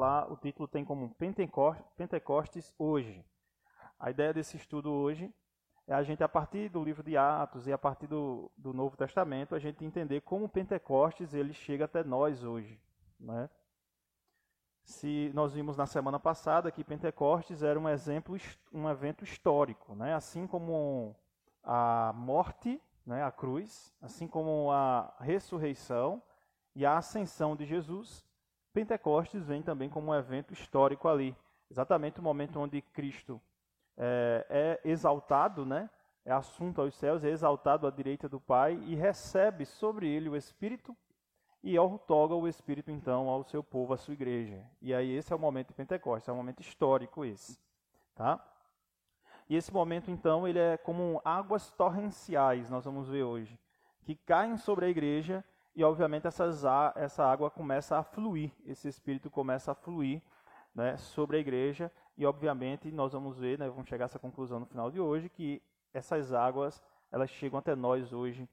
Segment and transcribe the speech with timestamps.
[0.00, 1.14] lá, o título tem como
[1.96, 3.24] Pentecostes hoje.
[3.98, 5.32] A ideia desse estudo hoje
[5.86, 8.96] é a gente, a partir do livro de Atos e a partir do, do Novo
[8.96, 12.80] Testamento, a gente entender como Pentecostes ele chega até nós hoje.
[13.18, 13.48] Né?
[14.84, 18.36] Se nós vimos na semana passada que Pentecostes era um exemplo,
[18.72, 20.14] um evento histórico, né?
[20.14, 21.14] assim como
[21.62, 26.22] a morte, né, a cruz, assim como a ressurreição
[26.74, 28.24] e a ascensão de Jesus,
[28.72, 31.36] Pentecostes vem também como um evento histórico ali,
[31.70, 33.40] exatamente o momento onde Cristo
[33.96, 35.90] é, é exaltado, né?
[36.24, 40.36] é assunto aos céus, é exaltado à direita do Pai e recebe sobre ele o
[40.36, 40.96] Espírito
[41.62, 44.64] e outorga o Espírito então ao seu povo, à sua igreja.
[44.80, 47.58] E aí esse é o momento de Pentecostes, é um momento histórico esse,
[48.14, 48.44] tá?
[49.48, 53.58] E esse momento então ele é como águas torrenciais, nós vamos ver hoje,
[54.02, 56.64] que caem sobre a igreja e obviamente essas,
[56.96, 60.22] essa água começa a fluir, esse Espírito começa a fluir
[60.74, 64.60] né, sobre a igreja e obviamente nós vamos ver, né, vamos chegar a essa conclusão
[64.60, 65.62] no final de hoje, que
[65.92, 68.48] essas águas elas chegam até nós hoje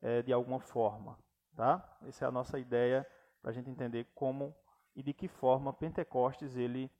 [0.00, 1.18] é, de alguma forma.
[1.56, 1.84] Tá?
[2.06, 3.06] Essa é a nossa ideia
[3.42, 4.54] para a gente entender como
[4.94, 6.90] e de que forma Pentecostes ele,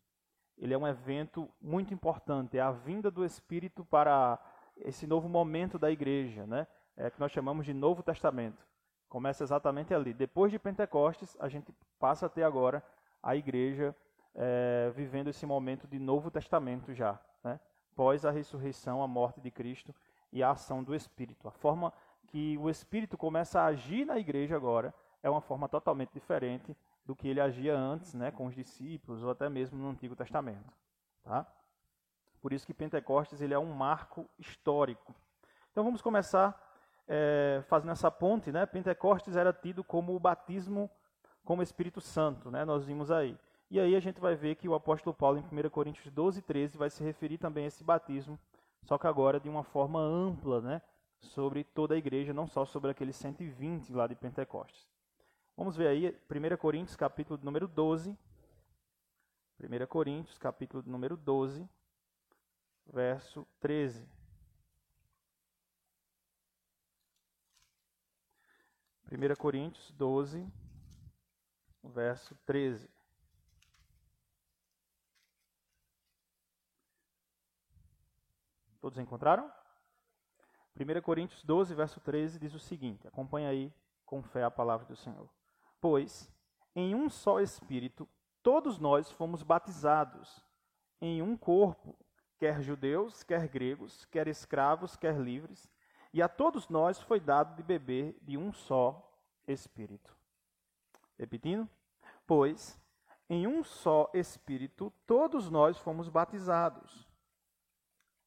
[0.56, 4.38] ele é um evento muito importante, é a vinda do Espírito para
[4.77, 6.66] esse novo momento da igreja, né?
[6.98, 8.66] é, que nós chamamos de Novo Testamento.
[9.09, 10.12] Começa exatamente ali.
[10.12, 12.83] Depois de Pentecostes, a gente passa a ter agora
[13.23, 13.95] a igreja
[14.34, 17.59] é, vivendo esse momento de Novo Testamento já, né?
[17.97, 19.95] pós a ressurreição, a morte de Cristo
[20.33, 21.48] e a ação do Espírito.
[21.48, 21.92] A forma
[22.28, 27.17] que o Espírito começa a agir na igreja agora é uma forma totalmente diferente do
[27.17, 30.72] que ele agia antes, né, com os discípulos ou até mesmo no Antigo Testamento,
[31.25, 31.47] tá?
[32.41, 35.15] Por isso que Pentecostes ele é um marco histórico.
[35.72, 36.67] Então vamos começar
[37.09, 38.67] é, fazendo essa ponte, né?
[38.67, 40.91] Pentecostes era tido como o batismo
[41.45, 42.65] como Espírito Santo, né?
[42.65, 43.37] Nós vimos aí.
[43.70, 46.77] E aí a gente vai ver que o apóstolo Paulo, em 1 Coríntios 12, 13,
[46.77, 48.39] vai se referir também a esse batismo,
[48.84, 50.83] só que agora de uma forma ampla, né?
[51.20, 54.87] Sobre toda a igreja, não só sobre aqueles 120 lá de Pentecostes.
[55.56, 58.16] Vamos ver aí, 1 Coríntios, capítulo número 12.
[59.61, 61.69] 1 Coríntios, capítulo número 12,
[62.87, 64.18] verso 13.
[69.10, 70.46] 1 Coríntios 12,
[71.82, 72.91] verso 13.
[78.80, 79.50] Todos encontraram?
[80.76, 83.72] 1 Coríntios 12, verso 13 diz o seguinte: acompanha aí
[84.04, 85.28] com fé a palavra do Senhor.
[85.80, 86.30] Pois,
[86.75, 88.06] em um só Espírito,
[88.42, 90.44] todos nós fomos batizados,
[91.00, 91.98] em um corpo,
[92.38, 95.69] quer judeus, quer gregos, quer escravos, quer livres,
[96.12, 99.04] e a todos nós foi dado de beber de um só
[99.46, 100.16] Espírito.
[101.19, 101.69] Repetindo,
[102.26, 102.80] pois,
[103.28, 107.08] em um só Espírito, todos nós fomos batizados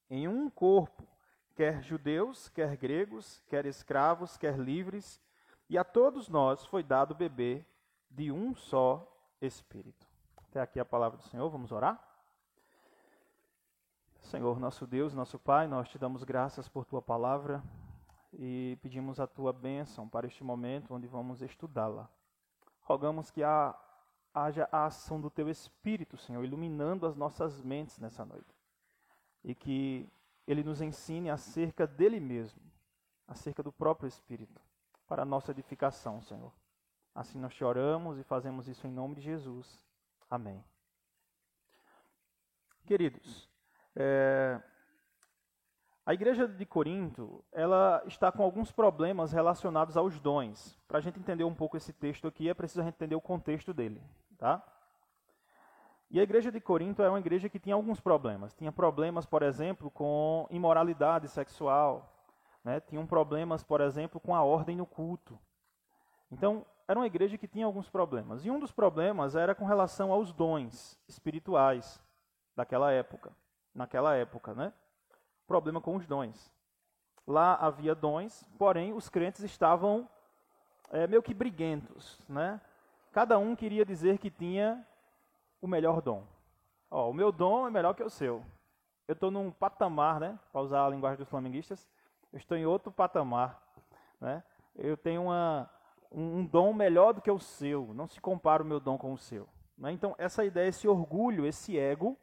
[0.09, 1.07] em um corpo,
[1.55, 5.21] quer judeus, quer gregos, quer escravos, quer livres,
[5.69, 7.65] e a todos nós foi dado beber
[8.09, 9.07] de um só
[9.39, 10.05] Espírito.
[10.49, 12.10] Até aqui a palavra do Senhor, vamos orar?
[14.31, 17.61] Senhor, nosso Deus, nosso Pai, nós te damos graças por tua palavra
[18.31, 22.09] e pedimos a tua bênção para este momento onde vamos estudá-la.
[22.79, 28.55] Rogamos que haja a ação do teu Espírito, Senhor, iluminando as nossas mentes nessa noite
[29.43, 30.09] e que
[30.47, 32.61] ele nos ensine acerca dele mesmo,
[33.27, 34.61] acerca do próprio Espírito,
[35.09, 36.53] para a nossa edificação, Senhor.
[37.13, 39.85] Assim nós te oramos e fazemos isso em nome de Jesus.
[40.29, 40.63] Amém.
[42.85, 43.50] Queridos,
[43.95, 44.61] é,
[46.05, 50.79] a igreja de Corinto, ela está com alguns problemas relacionados aos dons.
[50.87, 53.21] Para a gente entender um pouco esse texto aqui, é preciso a gente entender o
[53.21, 54.01] contexto dele,
[54.37, 54.63] tá?
[56.09, 58.53] E a igreja de Corinto é uma igreja que tinha alguns problemas.
[58.53, 62.13] Tinha problemas, por exemplo, com imoralidade sexual.
[62.65, 62.81] Né?
[62.81, 65.39] Tinham problemas, por exemplo, com a ordem no culto.
[66.29, 68.45] Então, era uma igreja que tinha alguns problemas.
[68.45, 72.03] E um dos problemas era com relação aos dons espirituais
[72.57, 73.31] daquela época.
[73.73, 74.73] Naquela época, né?
[75.47, 76.51] Problema com os dons.
[77.27, 80.09] Lá havia dons, porém os crentes estavam
[80.89, 82.59] é, meio que briguentos, né?
[83.11, 84.85] Cada um queria dizer que tinha
[85.61, 86.25] o melhor dom.
[86.89, 88.43] Ó, o meu dom é melhor que o seu.
[89.07, 90.39] Eu estou num patamar, né?
[90.51, 91.87] Para usar a linguagem dos flamenguistas,
[92.31, 93.61] eu estou em outro patamar,
[94.19, 94.43] né?
[94.75, 95.69] Eu tenho uma,
[96.11, 97.93] um, dom melhor do que o seu.
[97.93, 99.47] Não se compara o meu dom com o seu.
[99.77, 99.91] Né?
[99.91, 102.17] Então essa ideia, esse orgulho, esse ego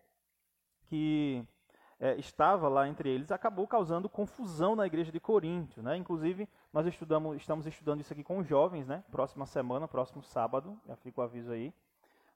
[0.89, 1.45] que
[2.01, 5.83] é, estava lá entre eles, acabou causando confusão na igreja de Corinto.
[5.83, 5.97] Né?
[5.97, 9.05] Inclusive, nós estudamos, estamos estudando isso aqui com os jovens, né?
[9.11, 11.73] próxima semana, próximo sábado, já fica o aviso aí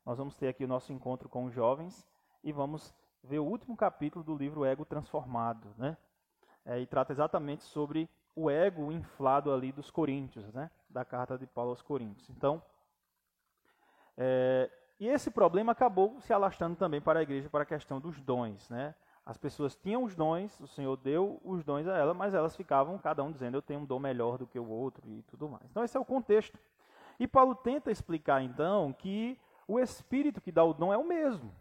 [0.04, 2.06] Nós vamos ter aqui o nosso encontro com os jovens
[2.44, 5.96] e vamos ver o último capítulo do livro Ego Transformado, né?
[6.64, 10.70] É, e trata exatamente sobre o ego inflado ali dos coríntios, né?
[10.88, 12.28] Da carta de Paulo aos coríntios.
[12.30, 12.62] Então,
[14.16, 14.70] é,
[15.02, 18.70] e esse problema acabou se alastrando também para a igreja, para a questão dos dons,
[18.70, 18.94] né?
[19.26, 22.96] As pessoas tinham os dons, o Senhor deu os dons a elas, mas elas ficavam,
[22.98, 25.64] cada um dizendo, eu tenho um dom melhor do que o outro e tudo mais.
[25.68, 26.56] Então, esse é o contexto.
[27.18, 31.52] E Paulo tenta explicar, então, que o Espírito que dá o dom é o mesmo.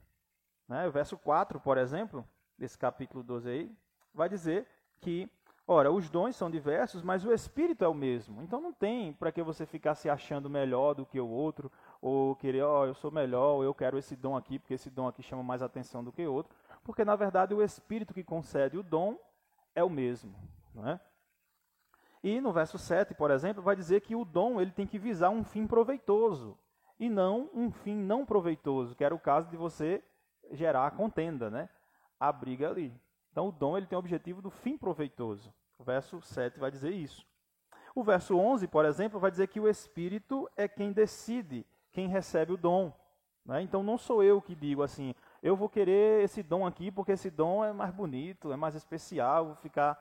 [0.68, 0.88] Né?
[0.88, 2.24] O verso 4, por exemplo,
[2.60, 3.76] desse capítulo 12 aí,
[4.14, 4.68] vai dizer
[5.00, 5.28] que,
[5.68, 8.44] ora, os dons são diversos, mas o Espírito é o mesmo.
[8.44, 11.72] Então, não tem para que você ficar se achando melhor do que o outro,
[12.02, 14.90] ou querer, ó, oh, eu sou melhor, ou eu quero esse dom aqui, porque esse
[14.90, 18.78] dom aqui chama mais atenção do que outro porque na verdade o Espírito que concede
[18.78, 19.18] o dom
[19.76, 20.34] é o mesmo.
[20.74, 21.00] Não é?
[22.24, 25.30] E no verso 7, por exemplo, vai dizer que o dom ele tem que visar
[25.30, 26.58] um fim proveitoso
[27.00, 30.04] e não um fim não proveitoso, que era o caso de você
[30.52, 31.70] gerar a contenda, né?
[32.20, 32.94] a briga ali.
[33.32, 35.54] Então o dom ele tem o objetivo do fim proveitoso.
[35.80, 37.26] O verso 7 vai dizer isso.
[37.96, 42.54] O verso 11, por exemplo, vai dizer que o Espírito é quem decide, quem recebe
[42.54, 42.94] o dom.
[43.46, 43.62] Né?
[43.62, 47.30] Então não sou eu que digo assim, eu vou querer esse dom aqui porque esse
[47.30, 50.00] dom é mais bonito, é mais especial, vou ficar.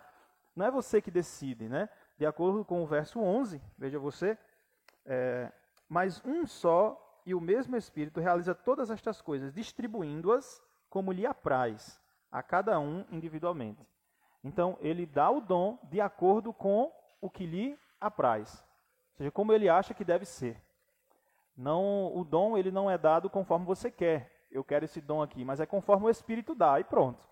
[0.54, 1.88] Não é você que decide, né?
[2.19, 4.37] De acordo com o verso 11, veja você,
[5.06, 5.50] é,
[5.88, 12.00] mas um só e o mesmo Espírito realiza todas estas coisas, distribuindo-as como lhe apraz,
[12.31, 13.87] a cada um individualmente.
[14.42, 18.64] Então, ele dá o dom de acordo com o que lhe apraz,
[19.12, 20.60] ou seja, como ele acha que deve ser.
[21.56, 25.44] Não, o dom ele não é dado conforme você quer, eu quero esse dom aqui,
[25.44, 27.29] mas é conforme o Espírito dá, e pronto.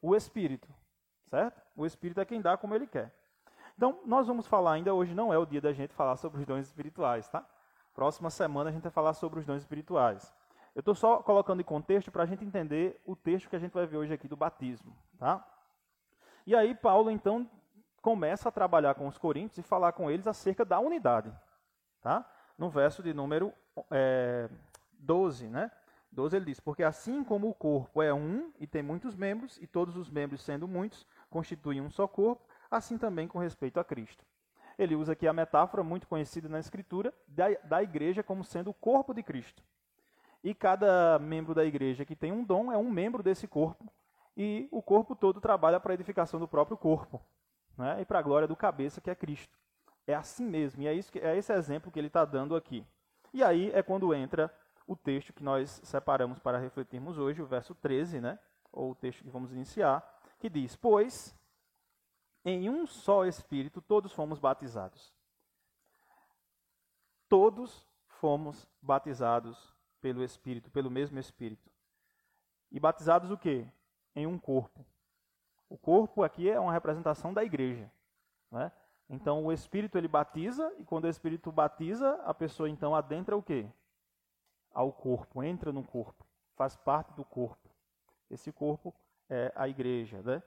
[0.00, 0.68] O Espírito,
[1.28, 1.60] certo?
[1.76, 3.14] O Espírito é quem dá como ele quer.
[3.76, 6.46] Então, nós vamos falar ainda, hoje não é o dia da gente falar sobre os
[6.46, 7.46] dons espirituais, tá?
[7.94, 10.34] Próxima semana a gente vai falar sobre os dons espirituais.
[10.74, 13.72] Eu estou só colocando em contexto para a gente entender o texto que a gente
[13.72, 15.46] vai ver hoje aqui do batismo, tá?
[16.46, 17.50] E aí Paulo, então,
[18.06, 21.34] começa a trabalhar com os coríntios e falar com eles acerca da unidade,
[22.00, 22.24] tá?
[22.56, 23.52] No verso de número
[23.90, 24.48] é,
[24.92, 25.72] 12, né?
[26.12, 29.66] 12 ele diz: Porque assim como o corpo é um e tem muitos membros, e
[29.66, 34.24] todos os membros, sendo muitos, constituem um só corpo, assim também com respeito a Cristo.
[34.78, 38.74] Ele usa aqui a metáfora muito conhecida na Escritura da, da igreja como sendo o
[38.74, 39.64] corpo de Cristo.
[40.44, 43.92] E cada membro da igreja que tem um dom é um membro desse corpo,
[44.36, 47.20] e o corpo todo trabalha para a edificação do próprio corpo,
[47.76, 48.00] né?
[48.00, 49.56] e para a glória do cabeça, que é Cristo.
[50.06, 52.86] É assim mesmo, e é, isso que, é esse exemplo que ele está dando aqui.
[53.32, 54.52] E aí é quando entra
[54.86, 58.38] o texto que nós separamos para refletirmos hoje, o verso 13, né?
[58.72, 60.04] ou o texto que vamos iniciar,
[60.38, 61.36] que diz: Pois
[62.44, 65.12] em um só Espírito todos fomos batizados.
[67.28, 71.68] Todos fomos batizados pelo Espírito, pelo mesmo Espírito.
[72.70, 73.66] E batizados o quê?
[74.14, 74.86] Em um corpo.
[75.68, 77.90] O corpo aqui é uma representação da igreja.
[78.50, 78.70] Né?
[79.08, 83.42] Então o Espírito ele batiza e quando o Espírito batiza, a pessoa então adentra o
[83.42, 83.66] quê?
[84.72, 86.24] Ao corpo, entra no corpo,
[86.54, 87.68] faz parte do corpo.
[88.30, 88.94] Esse corpo
[89.28, 90.42] é a igreja, né?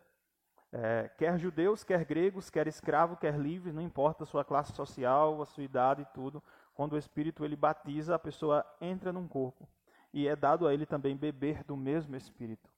[0.72, 5.42] É, quer judeus, quer gregos, quer escravo, quer livre, não importa a sua classe social,
[5.42, 6.44] a sua idade e tudo.
[6.76, 9.68] Quando o Espírito ele batiza, a pessoa entra num corpo
[10.14, 12.70] e é dado a ele também beber do mesmo Espírito,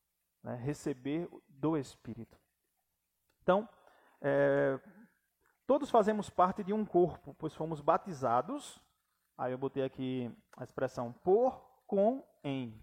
[0.44, 0.56] né?
[0.56, 1.30] receber
[1.62, 2.38] do Espírito.
[3.42, 3.70] Então,
[4.22, 4.80] é,
[5.72, 8.78] Todos fazemos parte de um corpo, pois fomos batizados.
[9.38, 12.78] Aí eu botei aqui a expressão por, com, em.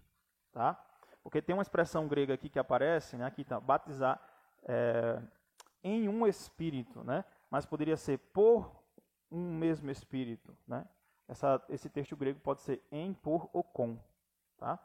[0.51, 0.73] Tá?
[1.21, 3.27] Porque tem uma expressão grega aqui que aparece, né?
[3.27, 4.19] aqui está, batizar
[4.63, 5.21] é,
[5.83, 7.23] em um espírito, né?
[7.47, 8.71] mas poderia ser por
[9.31, 10.57] um mesmo espírito.
[10.67, 10.83] Né?
[11.27, 13.99] Essa, esse texto grego pode ser em, por ou com.
[14.57, 14.79] Tá?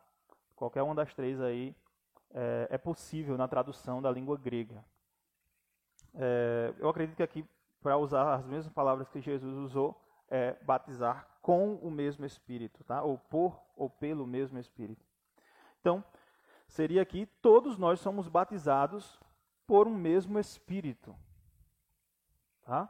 [0.54, 1.74] Qualquer uma das três aí
[2.34, 4.84] é, é possível na tradução da língua grega.
[6.14, 7.48] É, eu acredito que aqui
[7.84, 10.00] para usar as mesmas palavras que Jesus usou,
[10.30, 13.02] é batizar com o mesmo Espírito, tá?
[13.02, 15.04] ou por ou pelo mesmo Espírito.
[15.80, 16.02] Então,
[16.66, 19.20] seria aqui, todos nós somos batizados
[19.66, 21.14] por um mesmo Espírito.
[22.62, 22.88] Tá?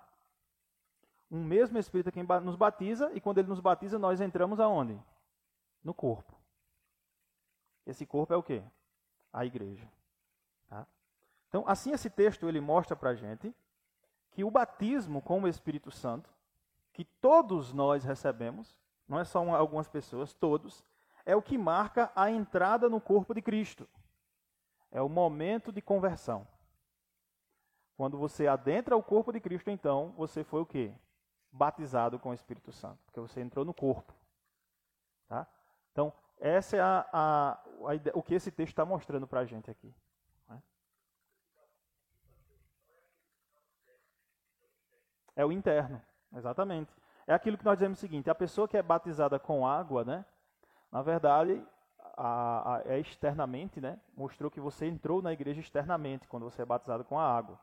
[1.28, 4.96] Um mesmo Espírito é quem nos batiza, e quando ele nos batiza, nós entramos aonde?
[5.82, 6.38] No corpo.
[7.84, 8.62] Esse corpo é o quê?
[9.34, 9.86] A igreja.
[10.68, 10.86] Tá?
[11.48, 13.54] Então, assim esse texto ele mostra para a gente
[14.30, 16.30] que o batismo com o Espírito Santo,
[16.92, 20.84] que todos nós recebemos, não é só uma, algumas pessoas, todos,
[21.26, 23.88] é o que marca a entrada no corpo de Cristo.
[24.90, 26.46] É o momento de conversão.
[27.96, 30.92] Quando você adentra o corpo de Cristo, então, você foi o quê?
[31.50, 34.12] Batizado com o Espírito Santo, porque você entrou no corpo.
[35.28, 35.46] Tá?
[35.92, 36.12] Então,
[36.44, 37.58] essa é a, a, a
[38.12, 39.94] o que esse texto está mostrando para a gente aqui.
[40.46, 40.62] Né?
[45.34, 46.02] É o interno,
[46.36, 46.92] exatamente.
[47.26, 50.22] É aquilo que nós dizemos o seguinte: a pessoa que é batizada com água, né,
[50.92, 51.66] na verdade,
[52.14, 56.66] a, a, é externamente, né, mostrou que você entrou na igreja externamente quando você é
[56.66, 57.58] batizado com a água.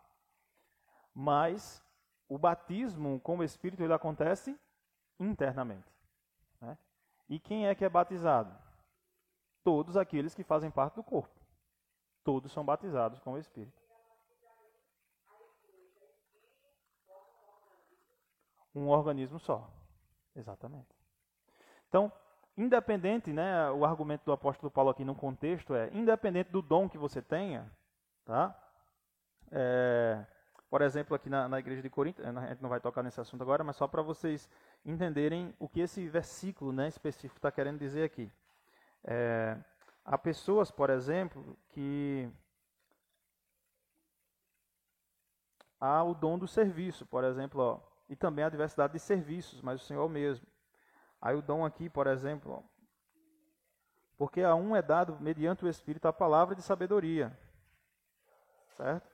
[1.14, 1.84] Mas
[2.28, 4.60] o batismo com o Espírito ele acontece
[5.20, 5.94] internamente.
[6.60, 6.76] Né?
[7.30, 8.71] E quem é que é batizado?
[9.64, 11.40] Todos aqueles que fazem parte do corpo.
[12.24, 13.82] Todos são batizados com o Espírito.
[18.74, 19.70] Um organismo só.
[20.36, 20.96] Exatamente.
[21.90, 22.12] Então,
[22.58, 26.98] independente, né, o argumento do apóstolo Paulo aqui no contexto é, independente do dom que
[26.98, 27.70] você tenha,
[28.24, 28.58] tá?
[29.52, 30.26] É,
[30.70, 33.42] por exemplo, aqui na, na igreja de Corinto, a gente não vai tocar nesse assunto
[33.42, 34.50] agora, mas só para vocês
[34.86, 38.32] entenderem o que esse versículo né, específico está querendo dizer aqui.
[39.04, 39.58] É,
[40.06, 42.30] há pessoas, por exemplo, que
[45.80, 49.82] há o dom do serviço, por exemplo, ó, e também a diversidade de serviços, mas
[49.82, 50.46] o Senhor é mesmo.
[51.22, 52.72] Aí o dom aqui, por exemplo, ó,
[54.18, 57.36] porque a um é dado mediante o Espírito a palavra de sabedoria,
[58.76, 59.10] certo?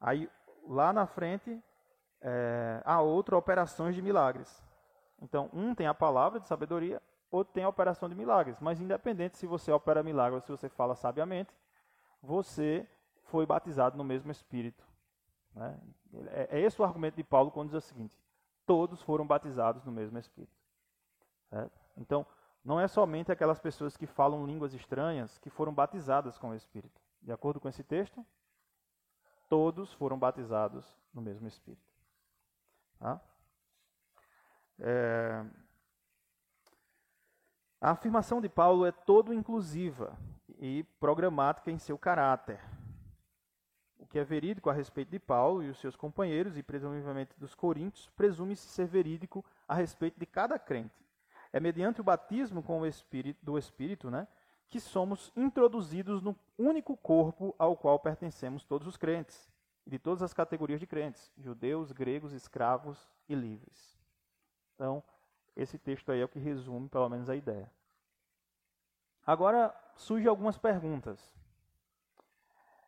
[0.00, 0.28] Aí
[0.66, 1.62] lá na frente,
[2.20, 4.62] é, a outra operações de milagres.
[5.20, 8.60] Então, um tem a palavra de sabedoria, outro tem a operação de milagres.
[8.60, 11.52] Mas independente se você opera milagres ou se você fala sabiamente,
[12.22, 12.88] você
[13.24, 14.84] foi batizado no mesmo Espírito.
[15.54, 15.78] Né?
[16.28, 18.14] É, é esse o argumento de Paulo quando diz o seguinte:
[18.64, 20.56] todos foram batizados no mesmo Espírito.
[21.50, 21.80] Certo?
[21.96, 22.26] Então,
[22.64, 27.00] não é somente aquelas pessoas que falam línguas estranhas que foram batizadas com o Espírito.
[27.22, 28.24] De acordo com esse texto,
[29.48, 31.86] todos foram batizados no mesmo Espírito.
[32.98, 33.20] Tá?
[34.80, 35.44] É...
[37.80, 40.16] A afirmação de Paulo é todo inclusiva
[40.58, 42.58] e programática em seu caráter.
[43.98, 47.54] O que é verídico a respeito de Paulo e os seus companheiros, e presumivelmente dos
[47.54, 51.04] coríntios, presume-se ser verídico a respeito de cada crente.
[51.52, 54.26] É mediante o batismo com o Espírito, do Espírito né,
[54.68, 59.50] que somos introduzidos no único corpo ao qual pertencemos todos os crentes,
[59.86, 63.98] de todas as categorias de crentes, judeus, gregos, escravos e livres.
[64.74, 65.02] Então,
[65.56, 67.70] esse texto aí é o que resume pelo menos a ideia.
[69.26, 71.34] Agora surgem algumas perguntas.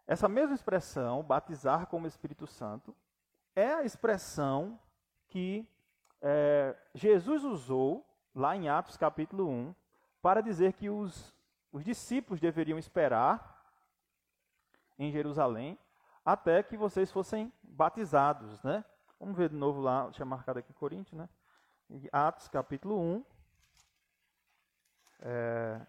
[0.06, 2.94] Essa mesma expressão, batizar como Espírito Santo,
[3.54, 4.78] é a expressão
[5.26, 5.68] que
[6.22, 9.74] é, Jesus usou lá em Atos capítulo 1
[10.22, 11.36] para dizer que os
[11.72, 13.56] os discípulos deveriam esperar
[14.98, 15.78] em Jerusalém
[16.24, 18.84] até que vocês fossem batizados, né?
[19.18, 21.28] Vamos ver de novo lá, deixa marcado aqui Coríntios, né?
[22.12, 23.24] Atos capítulo 1,
[25.20, 25.86] é,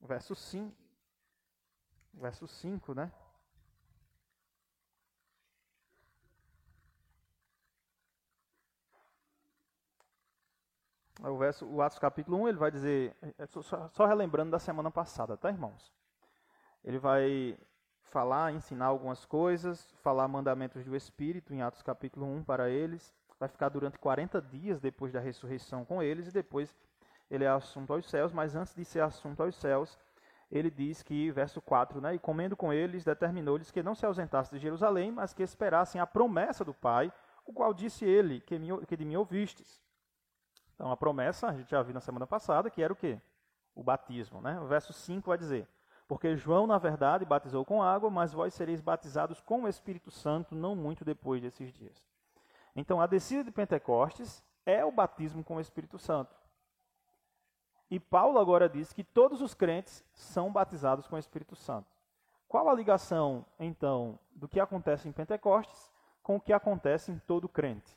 [0.00, 0.76] verso 5,
[2.14, 3.12] verso 5, né?
[11.30, 14.90] o, verso, o Atos capítulo 1, ele vai dizer, é só, só relembrando da semana
[14.90, 15.92] passada, tá, irmãos?
[16.82, 17.58] Ele vai
[18.02, 23.14] falar, ensinar algumas coisas, falar mandamentos do Espírito em Atos capítulo 1 para eles.
[23.38, 26.74] Vai ficar durante 40 dias depois da ressurreição com eles e depois
[27.30, 29.98] ele é assunto aos céus, mas antes de ser assunto aos céus,
[30.50, 34.56] ele diz que, verso 4, né, e comendo com eles, determinou-lhes que não se ausentassem
[34.56, 37.12] de Jerusalém, mas que esperassem a promessa do Pai,
[37.44, 39.82] o qual disse ele, que, me, que de mim ouvistes.
[40.74, 43.20] Então, a promessa, a gente já viu na semana passada, que era o quê?
[43.74, 44.40] O batismo.
[44.40, 44.58] Né?
[44.60, 45.68] O verso 5 vai dizer:
[46.06, 50.54] Porque João, na verdade, batizou com água, mas vós sereis batizados com o Espírito Santo
[50.54, 52.02] não muito depois desses dias.
[52.74, 56.34] Então, a descida de Pentecostes é o batismo com o Espírito Santo.
[57.90, 61.86] E Paulo agora diz que todos os crentes são batizados com o Espírito Santo.
[62.48, 67.48] Qual a ligação, então, do que acontece em Pentecostes com o que acontece em todo
[67.48, 67.96] crente?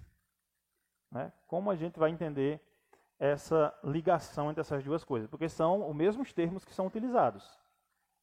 [1.11, 1.31] Né?
[1.47, 2.61] Como a gente vai entender
[3.17, 5.29] essa ligação entre essas duas coisas?
[5.29, 7.59] Porque são os mesmos termos que são utilizados,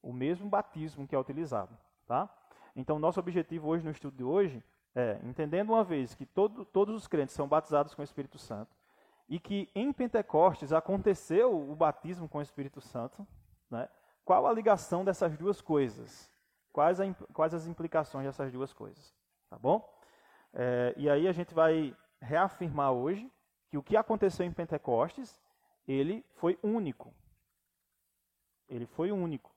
[0.02, 1.76] o mesmo batismo que é utilizado.
[2.06, 2.28] Tá?
[2.76, 4.62] Então, nosso objetivo hoje, no estudo de hoje,
[4.94, 8.74] é, entendendo uma vez que todo, todos os crentes são batizados com o Espírito Santo,
[9.28, 13.26] e que em Pentecostes aconteceu o batismo com o Espírito Santo,
[13.70, 13.88] né?
[14.24, 16.30] qual a ligação dessas duas coisas?
[16.72, 19.14] Quais, a, quais as implicações dessas duas coisas?
[19.48, 19.88] Tá bom?
[20.52, 23.30] É, e aí a gente vai reafirmar hoje
[23.68, 25.40] que o que aconteceu em Pentecostes,
[25.86, 27.12] ele foi único.
[28.68, 29.52] Ele foi único.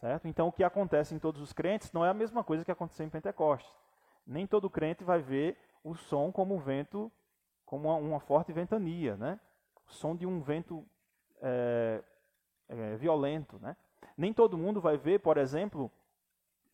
[0.00, 0.28] Certo?
[0.28, 3.06] Então, o que acontece em todos os crentes não é a mesma coisa que aconteceu
[3.06, 3.72] em Pentecostes.
[4.26, 7.12] Nem todo crente vai ver o som como vento,
[7.66, 9.38] como uma, uma forte ventania, né?
[9.86, 10.86] O som de um vento
[11.42, 12.02] é,
[12.68, 13.58] é, violento.
[13.60, 13.76] Né?
[14.16, 15.90] Nem todo mundo vai ver, por exemplo,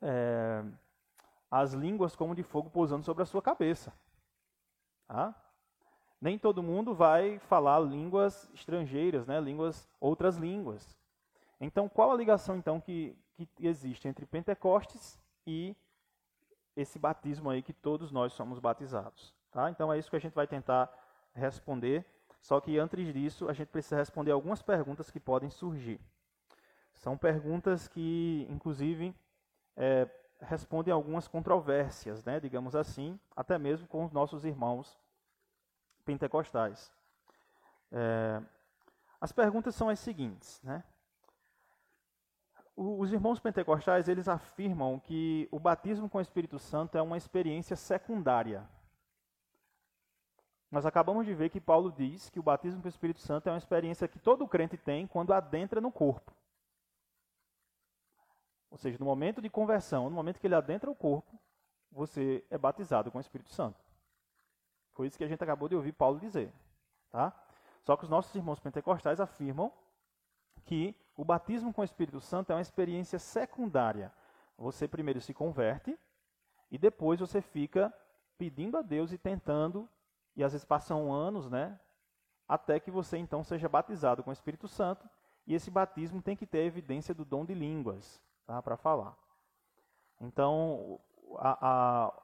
[0.00, 0.64] é,
[1.50, 3.92] as línguas como de fogo pousando sobre a sua cabeça.
[5.08, 5.34] Tá?
[6.20, 9.40] Nem todo mundo vai falar línguas estrangeiras, né?
[9.40, 10.96] línguas, outras línguas.
[11.60, 15.76] Então, qual a ligação então que, que existe entre Pentecostes e
[16.80, 19.34] esse batismo aí que todos nós somos batizados?
[19.50, 19.70] Tá?
[19.70, 20.90] Então, é isso que a gente vai tentar
[21.34, 22.04] responder.
[22.40, 26.00] Só que antes disso, a gente precisa responder algumas perguntas que podem surgir.
[26.94, 29.14] São perguntas que, inclusive,
[29.76, 30.08] é,
[30.40, 34.98] respondem algumas controvérsias, né, digamos assim, até mesmo com os nossos irmãos
[36.04, 36.92] pentecostais.
[37.92, 38.42] É,
[39.20, 40.82] as perguntas são as seguintes, né?
[42.76, 47.76] Os irmãos pentecostais, eles afirmam que o batismo com o Espírito Santo é uma experiência
[47.76, 48.66] secundária.
[50.70, 53.52] Nós acabamos de ver que Paulo diz que o batismo com o Espírito Santo é
[53.52, 56.32] uma experiência que todo crente tem quando adentra no corpo.
[58.70, 61.38] Ou seja, no momento de conversão, no momento que ele adentra o corpo,
[61.90, 63.80] você é batizado com o Espírito Santo.
[64.92, 66.52] Foi isso que a gente acabou de ouvir Paulo dizer.
[67.10, 67.32] Tá?
[67.82, 69.72] Só que os nossos irmãos pentecostais afirmam
[70.64, 74.10] que o batismo com o Espírito Santo é uma experiência secundária.
[74.56, 75.94] Você primeiro se converte
[76.70, 77.92] e depois você fica
[78.38, 79.86] pedindo a Deus e tentando,
[80.34, 81.78] e às vezes passam anos, né?
[82.48, 85.06] Até que você então seja batizado com o Espírito Santo.
[85.46, 89.14] E esse batismo tem que ter a evidência do dom de línguas tá, para falar.
[90.22, 90.98] Então,
[91.36, 91.58] a,
[92.06, 92.22] a,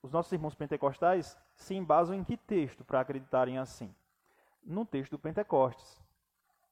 [0.00, 3.92] os nossos irmãos pentecostais se embasam em que texto para acreditarem assim?
[4.62, 6.00] No texto do Pentecostes.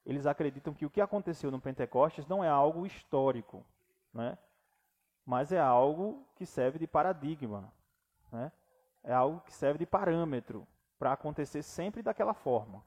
[0.04, 3.64] Eles acreditam que o que aconteceu no Pentecostes não é algo histórico,
[4.12, 4.38] né?
[5.24, 7.72] mas é algo que serve de paradigma.
[8.32, 8.50] Né?
[9.02, 10.66] É algo que serve de parâmetro
[10.98, 12.84] para acontecer sempre daquela forma.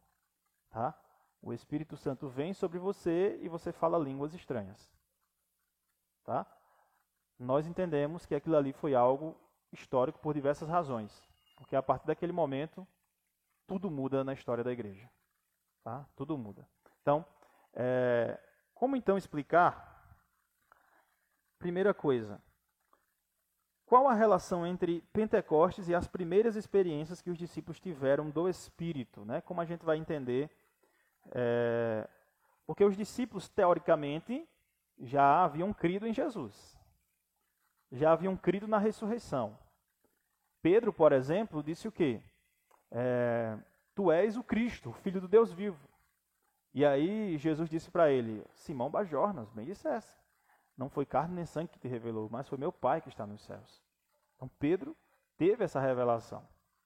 [0.69, 0.93] Tá?
[1.41, 4.91] O Espírito Santo vem sobre você e você fala línguas estranhas.
[6.23, 6.45] Tá?
[7.37, 9.35] Nós entendemos que aquilo ali foi algo
[9.71, 11.21] histórico por diversas razões.
[11.57, 12.87] Porque a partir daquele momento,
[13.67, 15.09] tudo muda na história da igreja.
[15.83, 16.05] Tá?
[16.15, 16.67] Tudo muda.
[17.03, 17.25] Então,
[17.73, 18.39] é,
[18.73, 19.91] como então explicar?
[21.59, 22.41] Primeira coisa,
[23.85, 29.25] qual a relação entre Pentecostes e as primeiras experiências que os discípulos tiveram do Espírito?
[29.25, 29.41] Né?
[29.41, 30.49] Como a gente vai entender?
[31.31, 32.07] É,
[32.65, 34.47] porque os discípulos, teoricamente,
[34.97, 36.79] já haviam crido em Jesus.
[37.91, 39.57] Já haviam crido na ressurreição.
[40.61, 42.21] Pedro, por exemplo, disse o quê?
[42.89, 43.57] É,
[43.93, 45.92] tu és o Cristo, o Filho do Deus vivo.
[46.73, 50.17] E aí Jesus disse para ele, Simão Bajornas, bem dissesse.
[50.75, 53.41] Não foi carne nem sangue que te revelou, mas foi meu Pai que está nos
[53.41, 53.83] céus.
[54.35, 54.95] Então Pedro
[55.37, 56.43] teve essa revelação.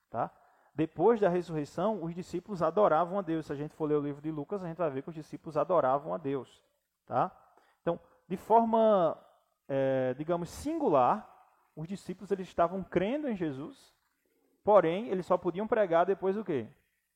[0.10, 0.30] Tá?
[0.76, 3.46] Depois da ressurreição, os discípulos adoravam a Deus.
[3.46, 5.16] Se a gente for ler o livro de Lucas, a gente vai ver que os
[5.16, 6.64] discípulos adoravam a Deus.
[7.06, 7.32] Tá?
[7.82, 9.18] Então, de forma,
[9.68, 11.28] é, digamos, singular,
[11.76, 13.96] os discípulos eles estavam crendo em Jesus,
[14.64, 16.68] porém, eles só podiam pregar depois do quê?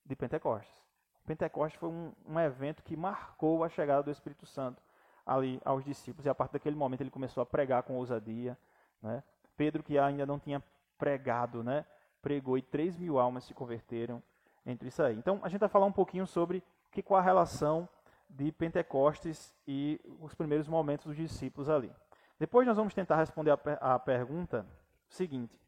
[0.06, 0.81] De Pentecostes.
[1.26, 4.82] Pentecostes foi um, um evento que marcou a chegada do Espírito Santo
[5.26, 8.58] ali aos discípulos, e a partir daquele momento ele começou a pregar com ousadia.
[9.02, 9.24] Né?
[9.56, 10.64] Pedro, que ainda não tinha
[10.98, 11.86] pregado, né?
[12.22, 14.22] pregou e 3 mil almas se converteram
[14.66, 15.16] entre isso aí.
[15.16, 17.88] Então, a gente vai falar um pouquinho sobre que, qual a relação
[18.30, 21.92] de Pentecostes e os primeiros momentos dos discípulos ali.
[22.40, 24.66] Depois nós vamos tentar responder a, a pergunta
[25.10, 25.60] seguinte: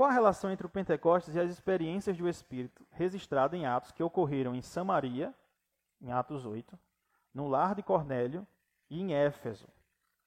[0.00, 4.02] Qual a relação entre o Pentecostes e as experiências do Espírito registradas em Atos que
[4.02, 5.34] ocorreram em Samaria,
[6.00, 6.78] em Atos 8,
[7.34, 8.46] no lar de Cornélio
[8.88, 9.68] e em Éfeso,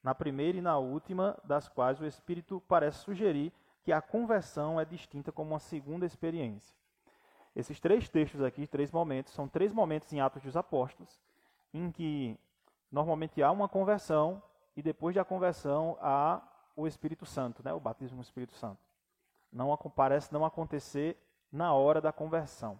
[0.03, 3.51] na primeira e na última das quais o Espírito parece sugerir
[3.83, 6.77] que a conversão é distinta como uma segunda experiência.
[7.55, 11.19] Esses três textos aqui, três momentos, são três momentos em Atos dos Apóstolos,
[11.73, 12.37] em que
[12.91, 14.39] normalmente há uma conversão
[14.77, 16.43] e depois da conversão há
[16.75, 18.82] o Espírito Santo, né, o batismo no Espírito Santo.
[19.53, 21.17] Não parece não acontecer
[21.51, 22.79] na hora da conversão.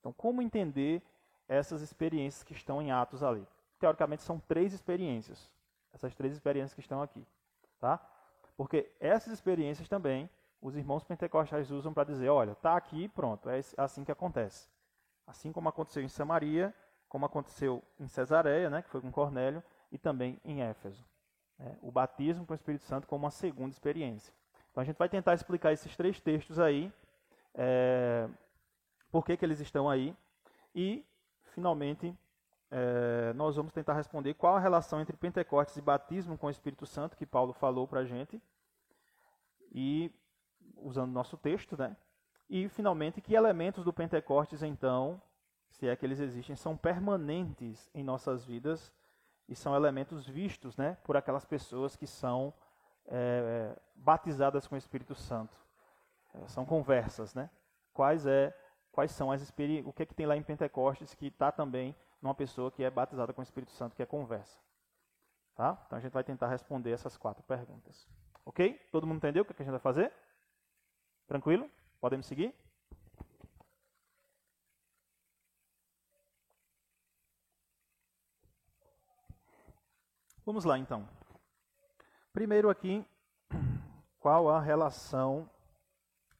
[0.00, 1.02] Então, como entender
[1.46, 3.46] essas experiências que estão em Atos ali?
[3.78, 5.52] Teoricamente são três experiências.
[5.92, 7.24] Essas três experiências que estão aqui,
[7.78, 8.00] tá?
[8.56, 10.28] Porque essas experiências também
[10.64, 14.66] os irmãos pentecostais usam para dizer, olha, está aqui pronto, é assim que acontece.
[15.26, 16.74] Assim como aconteceu em Samaria,
[17.06, 21.04] como aconteceu em Cesareia, né, que foi com Cornélio, e também em Éfeso.
[21.58, 24.34] É, o batismo com o Espírito Santo como uma segunda experiência.
[24.74, 26.92] Então a gente vai tentar explicar esses três textos aí,
[27.54, 28.28] é,
[29.08, 30.12] por que, que eles estão aí,
[30.74, 31.06] e,
[31.44, 32.12] finalmente,
[32.72, 36.86] é, nós vamos tentar responder qual a relação entre Pentecostes e batismo com o Espírito
[36.86, 38.42] Santo, que Paulo falou para a gente,
[39.72, 40.10] e
[40.76, 41.96] usando nosso texto, né?
[42.50, 45.22] E finalmente que elementos do Pentecostes então
[45.74, 48.92] se é que eles existem, são permanentes em nossas vidas
[49.48, 52.54] e são elementos vistos né, por aquelas pessoas que são
[53.06, 55.56] é, batizadas com o Espírito Santo.
[56.34, 57.50] É, são conversas, né?
[57.92, 58.56] Quais, é,
[58.90, 59.42] quais são as
[59.84, 62.90] o que, é que tem lá em Pentecostes que está também numa pessoa que é
[62.90, 64.58] batizada com o Espírito Santo, que é conversa.
[65.54, 65.78] Tá?
[65.86, 68.08] Então a gente vai tentar responder essas quatro perguntas.
[68.46, 68.80] Ok?
[68.90, 70.12] Todo mundo entendeu o que, é que a gente vai fazer?
[71.26, 71.70] Tranquilo?
[72.00, 72.54] Podemos seguir?
[80.44, 81.08] Vamos lá então.
[82.34, 83.06] Primeiro aqui,
[84.18, 85.48] qual a relação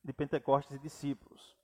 [0.03, 1.57] de Pentecostes e discípulos?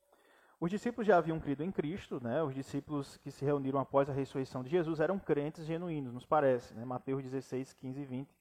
[0.61, 2.41] Os discípulos já haviam crido em Cristo, né?
[2.41, 6.73] Os discípulos que se reuniram após a ressurreição de Jesus eram crentes genuínos, nos parece,
[6.75, 6.85] né?
[6.85, 8.39] Mateus 16, 15 e 20.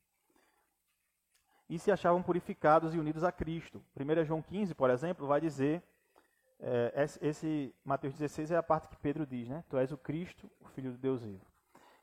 [1.67, 3.83] E se achavam purificados e unidos a Cristo.
[3.99, 5.81] 1 João 15, por exemplo, vai dizer
[6.59, 9.63] é, esse Mateus 16 é a parte que Pedro diz, né?
[9.67, 11.47] Tu és o Cristo, o Filho de Deus vivo.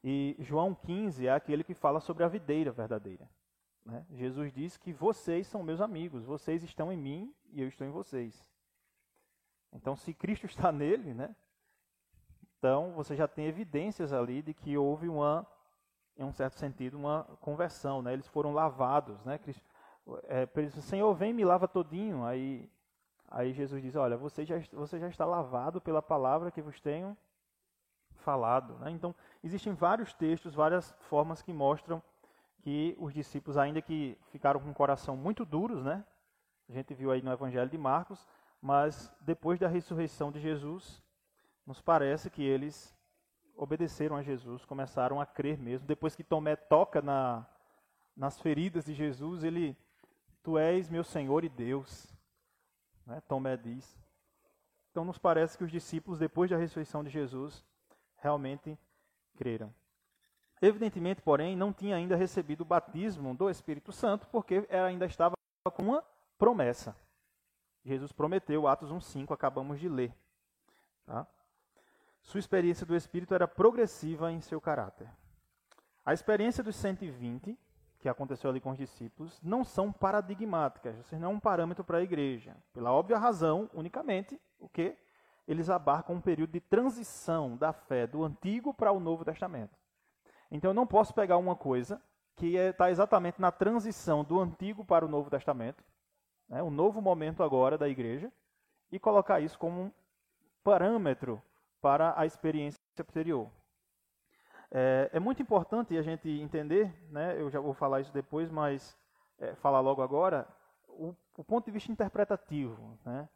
[0.03, 3.31] E João 15 é aquele que fala sobre a videira verdadeira.
[3.87, 4.05] Né?
[4.11, 7.91] Jesus diz que vocês são meus amigos, vocês estão em mim e eu estou em
[7.91, 8.45] vocês.
[9.73, 11.35] Então, se Cristo está nele, né?
[12.59, 15.47] Então você já tem evidências ali de que houve uma,
[16.17, 18.13] em um certo sentido, uma conversão, né?
[18.13, 19.39] Eles foram lavados, né?
[19.39, 19.65] Cristo,
[20.25, 20.49] é,
[20.81, 22.25] Senhor, vem me lava todinho.
[22.25, 22.69] Aí,
[23.29, 27.17] aí Jesus diz, olha, você já, você já está lavado pela palavra que vos tenho
[28.17, 28.75] falado.
[28.79, 28.91] Né?
[28.91, 32.03] Então, existem vários textos, várias formas que mostram
[32.67, 36.05] que os discípulos, ainda que ficaram com o coração muito duros, né?
[36.69, 38.27] a gente viu aí no Evangelho de Marcos,
[38.61, 41.01] mas depois da ressurreição de Jesus,
[41.65, 42.93] nos parece que eles
[43.55, 45.87] obedeceram a Jesus, começaram a crer mesmo.
[45.87, 47.47] Depois que Tomé toca na,
[48.17, 49.79] nas feridas de Jesus, ele,
[50.43, 52.13] Tu és meu Senhor e Deus.
[53.07, 53.23] Né?
[53.29, 53.97] Tomé diz.
[54.91, 57.65] Então nos parece que os discípulos, depois da ressurreição de Jesus,
[58.17, 58.77] realmente
[59.37, 59.73] creram.
[60.67, 65.35] Evidentemente, porém, não tinha ainda recebido o batismo do Espírito Santo, porque ela ainda estava
[65.73, 66.05] com uma
[66.37, 66.97] promessa.
[67.85, 70.13] Jesus prometeu, Atos 1,5, acabamos de ler.
[71.05, 71.27] Tá?
[72.21, 75.09] Sua experiência do Espírito era progressiva em seu caráter.
[76.05, 77.57] A experiência dos 120,
[78.01, 81.99] que aconteceu ali com os discípulos, não são paradigmáticas, vocês não é um parâmetro para
[81.99, 82.57] a igreja.
[82.73, 84.97] Pela óbvia razão, unicamente, o que?
[85.47, 89.79] eles abarcam um período de transição da fé do Antigo para o Novo Testamento.
[90.51, 92.01] Então eu não posso pegar uma coisa
[92.35, 95.83] que está é, exatamente na transição do Antigo para o Novo Testamento,
[96.49, 98.31] né, o novo momento agora da igreja,
[98.93, 99.93] e colocar isso como um
[100.63, 101.43] parâmetro
[101.81, 103.51] para a experiência posterior.
[104.71, 108.97] É, é muito importante a gente entender, né, eu já vou falar isso depois, mas
[109.39, 110.47] é, falar logo agora,
[110.89, 112.99] o, o ponto de vista interpretativo.
[113.05, 113.29] Né?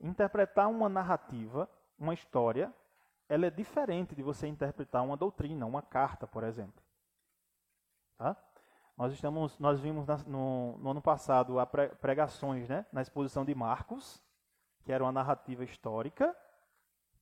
[0.00, 2.72] interpretar uma narrativa, uma história,
[3.30, 6.82] ela é diferente de você interpretar uma doutrina, uma carta, por exemplo.
[8.18, 8.36] Tá?
[8.96, 11.54] Nós estamos, nós vimos na, no, no, ano passado
[12.00, 14.20] pregações, né, na exposição de Marcos,
[14.84, 16.36] que era uma narrativa histórica,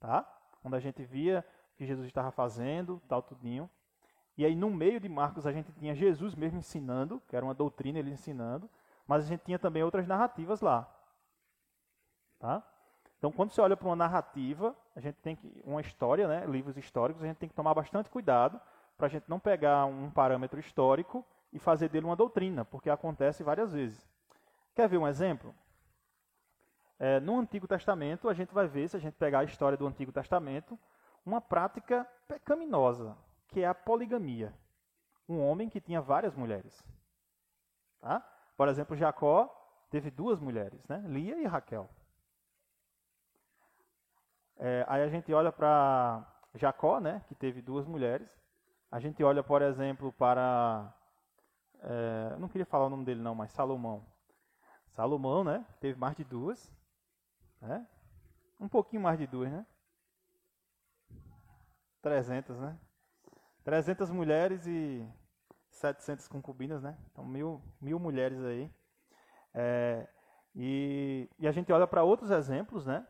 [0.00, 0.26] tá?
[0.64, 1.44] Onde a gente via
[1.74, 3.68] o que Jesus estava fazendo, tal tudinho.
[4.36, 7.54] E aí no meio de Marcos a gente tinha Jesus mesmo ensinando, que era uma
[7.54, 8.68] doutrina ele ensinando,
[9.06, 10.90] mas a gente tinha também outras narrativas lá.
[12.38, 12.62] Tá?
[13.18, 16.76] Então, quando você olha para uma narrativa, a gente tem que uma história, né, livros
[16.76, 18.60] históricos, a gente tem que tomar bastante cuidado
[18.96, 23.44] para a gente não pegar um parâmetro histórico e fazer dele uma doutrina, porque acontece
[23.44, 24.10] várias vezes.
[24.74, 25.54] Quer ver um exemplo?
[26.98, 29.86] É, no Antigo Testamento, a gente vai ver, se a gente pegar a história do
[29.86, 30.76] Antigo Testamento,
[31.24, 34.52] uma prática pecaminosa, que é a poligamia.
[35.28, 36.84] Um homem que tinha várias mulheres.
[38.00, 38.20] Tá?
[38.56, 39.46] Por exemplo, Jacó
[39.90, 41.04] teve duas mulheres, né?
[41.06, 41.88] Lia e Raquel.
[44.58, 48.28] É, aí a gente olha para Jacó, né, que teve duas mulheres.
[48.90, 50.92] A gente olha, por exemplo, para.
[51.80, 54.04] É, não queria falar o nome dele, não, mas Salomão.
[54.94, 56.72] Salomão, né, teve mais de duas.
[57.60, 57.86] Né?
[58.58, 59.64] Um pouquinho mais de duas, né?
[62.02, 62.78] 300, né?
[63.64, 65.06] 300 mulheres e
[65.70, 66.96] 700 concubinas, né?
[67.12, 68.72] Então, mil, mil mulheres aí.
[69.54, 70.08] É,
[70.54, 73.06] e, e a gente olha para outros exemplos, né?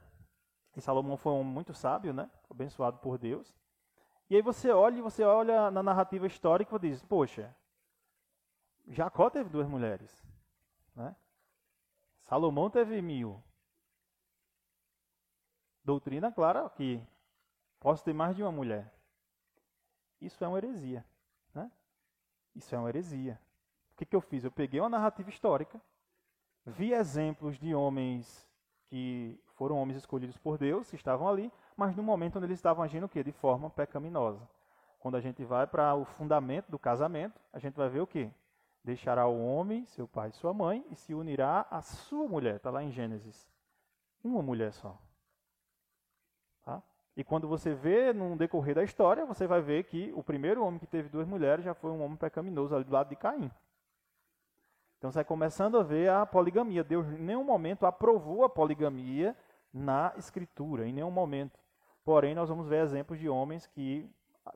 [0.79, 2.31] E Salomão foi um muito sábio, né?
[2.49, 3.53] Abençoado por Deus.
[4.31, 7.53] E aí você olha e você olha na narrativa histórica e diz, poxa,
[8.87, 10.25] Jacó teve duas mulheres,
[10.95, 11.17] né?
[12.23, 13.43] Salomão teve mil.
[15.83, 17.05] Doutrina clara que
[17.81, 18.95] posso ter mais de uma mulher.
[20.21, 21.05] Isso é uma heresia,
[21.53, 21.73] né?
[22.55, 23.41] Isso é uma heresia.
[23.95, 24.45] O que, que eu fiz?
[24.45, 25.81] Eu peguei uma narrativa histórica,
[26.65, 28.49] vi exemplos de homens
[28.89, 32.83] que foram homens escolhidos por Deus, que estavam ali, mas no momento onde eles estavam
[32.83, 33.23] agindo o quê?
[33.23, 34.49] De forma pecaminosa.
[34.99, 38.31] Quando a gente vai para o fundamento do casamento, a gente vai ver o quê?
[38.83, 42.57] Deixará o homem, seu pai e sua mãe, e se unirá à sua mulher.
[42.57, 43.49] Está lá em Gênesis.
[44.25, 44.99] Uma mulher só.
[46.65, 46.83] Tá?
[47.17, 50.81] E quando você vê no decorrer da história, você vai ver que o primeiro homem
[50.81, 53.51] que teve duas mulheres já foi um homem pecaminoso ali do lado de Caim.
[54.99, 56.83] Então você vai começando a ver a poligamia.
[56.83, 59.37] Deus em nenhum momento aprovou a poligamia
[59.73, 61.59] na Escritura, em nenhum momento.
[62.05, 64.11] Porém, nós vamos ver exemplos de homens que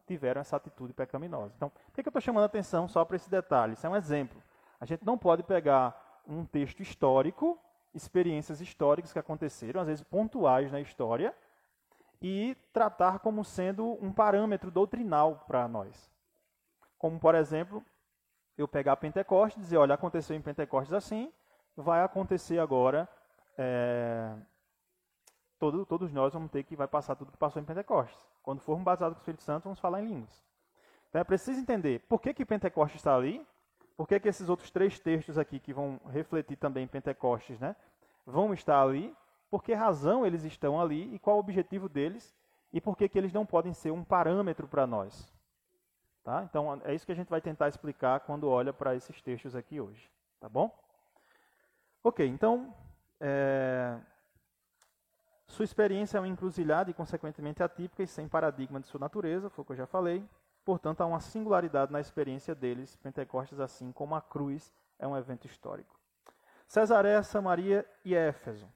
[0.07, 1.53] tiveram essa atitude pecaminosa.
[1.57, 3.75] Então, por que, eu estou chamando a atenção só para esse detalhe?
[3.75, 4.43] Isso é um exemplo.
[4.81, 7.59] A gente não pode pegar um texto histórico,
[7.95, 11.35] experiências históricas que aconteceram, às vezes pontuais na história,
[12.21, 16.11] e tratar como sendo um parâmetro doutrinal para nós.
[16.97, 17.85] Como, por exemplo,
[18.57, 21.33] eu pegar Pentecostes e dizer, olha, aconteceu em Pentecostes assim,
[21.77, 23.09] vai acontecer agora,
[23.57, 24.35] é,
[25.59, 28.19] todo, todos nós vamos ter que, vai passar tudo que passou em Pentecostes.
[28.43, 30.45] Quando formos batizados com o Espírito Santo, vamos falar em línguas.
[31.09, 33.47] Então é preciso entender por que, que Pentecostes está ali,
[33.97, 37.77] por que, que esses outros três textos aqui, que vão refletir também Pentecostes, né,
[38.27, 39.15] vão estar ali,
[39.51, 42.35] por que razão eles estão ali e qual o objetivo deles,
[42.73, 45.31] e por que, que eles não podem ser um parâmetro para nós.
[46.23, 46.45] Tá?
[46.45, 49.81] Então, é isso que a gente vai tentar explicar quando olha para esses textos aqui
[49.81, 50.09] hoje.
[50.39, 50.71] Tá bom?
[52.05, 52.73] Ok, então,
[53.21, 53.99] é...
[55.49, 59.63] sua experiência é uma encruzilhada e, consequentemente, atípica e sem paradigma de sua natureza, foi
[59.63, 60.25] o que eu já falei.
[60.65, 65.47] Portanto, há uma singularidade na experiência deles, Pentecostes, assim como a cruz é um evento
[65.47, 65.99] histórico.
[66.69, 68.69] Cesareia, Samaria e Éfeso.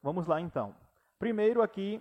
[0.00, 0.74] Vamos lá, então.
[1.18, 2.00] Primeiro, aqui,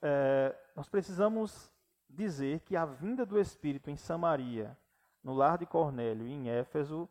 [0.00, 0.54] é...
[0.74, 1.70] nós precisamos
[2.08, 4.76] dizer que a vinda do Espírito em Samaria,
[5.22, 7.08] no lar de Cornélio e em Éfeso,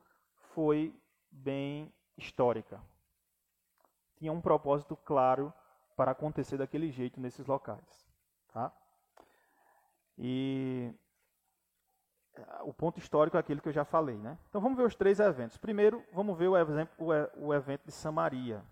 [0.54, 0.94] foi
[1.30, 2.82] bem histórica.
[4.16, 5.54] Tinha um propósito claro
[5.96, 8.08] para acontecer daquele jeito nesses locais.
[8.52, 8.72] Tá?
[10.18, 10.92] E
[12.62, 14.18] o ponto histórico é aquele que eu já falei.
[14.18, 14.38] Né?
[14.50, 15.58] Então vamos ver os três eventos.
[15.58, 17.08] Primeiro, vamos ver o, exemplo,
[17.38, 18.64] o, evento de Samaria.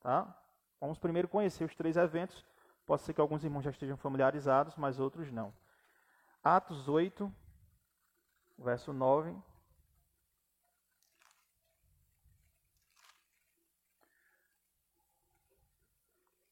[0.00, 0.36] Tá?
[0.80, 2.44] Vamos primeiro conhecer os três eventos
[2.90, 5.54] Pode ser que alguns irmãos já estejam familiarizados, mas outros não.
[6.42, 7.32] Atos 8,
[8.58, 9.32] verso 9.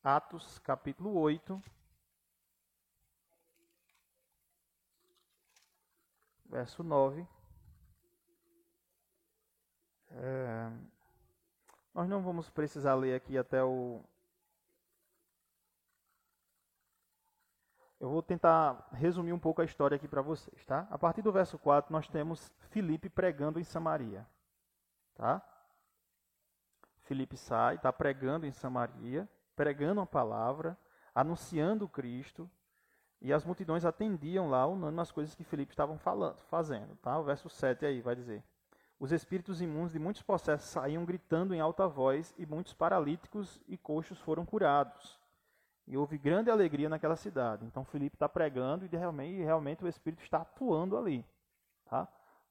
[0.01, 1.61] Atos capítulo 8,
[6.46, 7.27] verso 9.
[10.12, 10.70] É,
[11.92, 14.08] nós não vamos precisar ler aqui até o
[18.01, 20.87] Eu vou tentar resumir um pouco a história aqui para vocês, tá?
[20.91, 24.25] A partir do verso 4, nós temos Filipe pregando em Samaria,
[25.15, 25.43] tá?
[27.01, 30.79] Filipe sai, está pregando em Samaria, pregando a palavra,
[31.13, 32.49] anunciando Cristo,
[33.21, 37.19] e as multidões atendiam lá, unânime as coisas que Filipe estava falando, fazendo, tá?
[37.19, 38.45] O verso 7 aí vai dizer:
[39.01, 43.77] Os espíritos imundos de muitos possessos saíam gritando em alta voz, e muitos paralíticos e
[43.77, 45.19] coxos foram curados.
[45.88, 47.64] E houve grande alegria naquela cidade.
[47.64, 51.24] Então Filipe está pregando e realmente, realmente o Espírito está atuando ali.
[51.87, 52.07] Tá?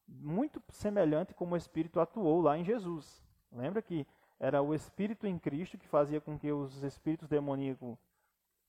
[0.07, 3.23] Muito semelhante como o Espírito atuou lá em Jesus.
[3.51, 4.07] Lembra que
[4.39, 7.95] era o Espírito em Cristo que fazia com que os espíritos demoníacos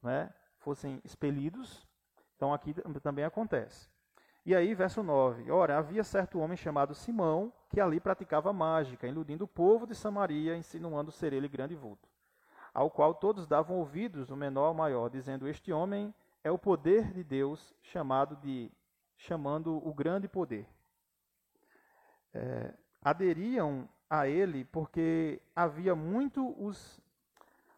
[0.03, 1.89] né, fossem expelidos.
[2.37, 3.89] Então aqui também acontece.
[4.45, 9.45] E aí, verso 9: Ora, havia certo homem chamado Simão que ali praticava mágica, iludindo
[9.45, 12.09] o povo de Samaria, insinuando ser ele grande vulto
[12.79, 16.15] ao qual todos davam ouvidos, o menor ao maior, dizendo: Este homem
[16.45, 18.71] é o poder de Deus, chamado de
[19.17, 20.65] chamando o grande poder.
[22.33, 27.01] É, aderiam a ele porque havia muito os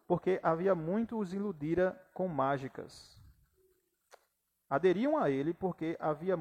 [0.07, 3.19] porque havia muito os iludira com mágicas.
[4.69, 6.37] Aderiam a ele porque havia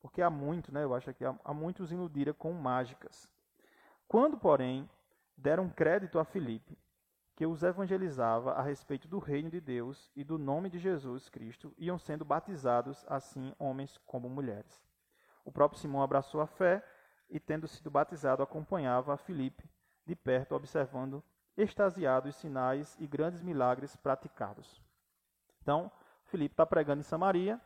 [0.00, 0.84] porque há muito, né?
[0.84, 3.28] Eu acho que há, há muitos iludira com mágicas.
[4.06, 4.88] Quando, porém,
[5.36, 6.78] deram crédito a Filipe,
[7.34, 11.74] que os evangelizava a respeito do reino de Deus e do nome de Jesus Cristo,
[11.78, 14.84] iam sendo batizados assim homens como mulheres.
[15.44, 16.84] O próprio Simão abraçou a fé
[17.28, 19.68] e, tendo sido batizado, acompanhava a Filipe
[20.04, 21.22] de perto, observando
[21.56, 24.82] extasiado os sinais e grandes milagres praticados.
[25.60, 25.90] Então,
[26.24, 27.60] Filipe está pregando em Samaria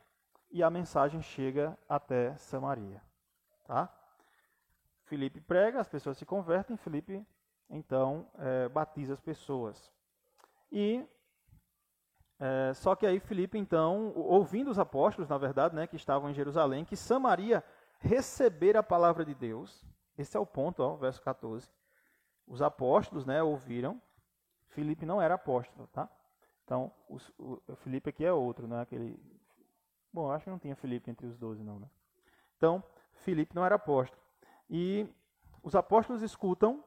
[0.51, 3.03] e a mensagem chega até Samaria.
[3.65, 3.93] Tá?
[5.05, 7.25] Filipe prega, as pessoas se convertem, Filipe
[7.69, 9.93] então é, batiza as pessoas.
[10.71, 11.05] E
[12.39, 16.35] é, só que aí Filipe, então, ouvindo os apóstolos, na verdade, né, que estavam em
[16.35, 17.65] Jerusalém, que Samaria
[17.99, 19.85] receber a palavra de Deus,
[20.19, 21.71] esse é o ponto, ó, verso 14.
[22.47, 24.01] Os apóstolos né, ouviram,
[24.69, 26.09] Filipe não era apóstolo, tá?
[26.65, 27.19] Então, o,
[27.69, 29.19] o Felipe aqui é outro, não é aquele.
[30.13, 31.89] Bom, acho que não tinha Felipe entre os doze, não, né?
[32.57, 34.21] Então, Felipe não era apóstolo.
[34.69, 35.09] E
[35.63, 36.83] os apóstolos escutam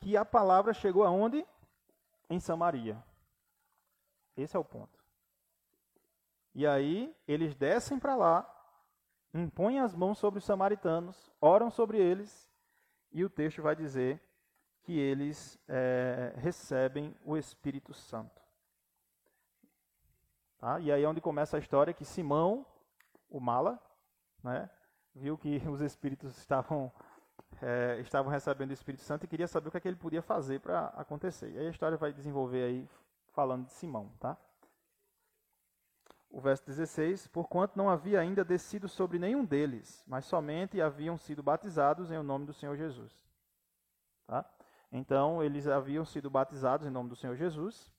[0.00, 1.46] que a palavra chegou aonde?
[2.28, 3.02] Em Samaria.
[4.36, 4.98] Esse é o ponto.
[6.54, 8.46] E aí, eles descem para lá,
[9.32, 12.48] impõem as mãos sobre os samaritanos, oram sobre eles,
[13.12, 14.20] e o texto vai dizer
[14.82, 18.40] que eles é, recebem o Espírito Santo.
[20.58, 20.80] Tá?
[20.80, 22.66] E aí é onde começa a história que Simão,
[23.28, 23.80] o mala,
[24.42, 24.68] né,
[25.14, 26.92] viu que os espíritos estavam,
[27.62, 30.22] é, estavam recebendo o Espírito Santo e queria saber o que, é que ele podia
[30.22, 31.50] fazer para acontecer.
[31.50, 32.88] E aí a história vai desenvolver aí
[33.32, 34.10] falando de Simão.
[34.18, 34.36] Tá?
[36.30, 41.42] O verso 16: Porquanto não havia ainda descido sobre nenhum deles, mas somente haviam sido
[41.42, 43.12] batizados em o nome do Senhor Jesus.
[44.26, 44.44] Tá?
[44.92, 47.92] Então, eles haviam sido batizados em nome do Senhor Jesus,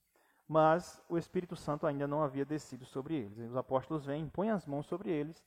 [0.47, 3.37] mas o Espírito Santo ainda não havia descido sobre eles.
[3.37, 5.41] Os apóstolos vêm, põem as mãos sobre eles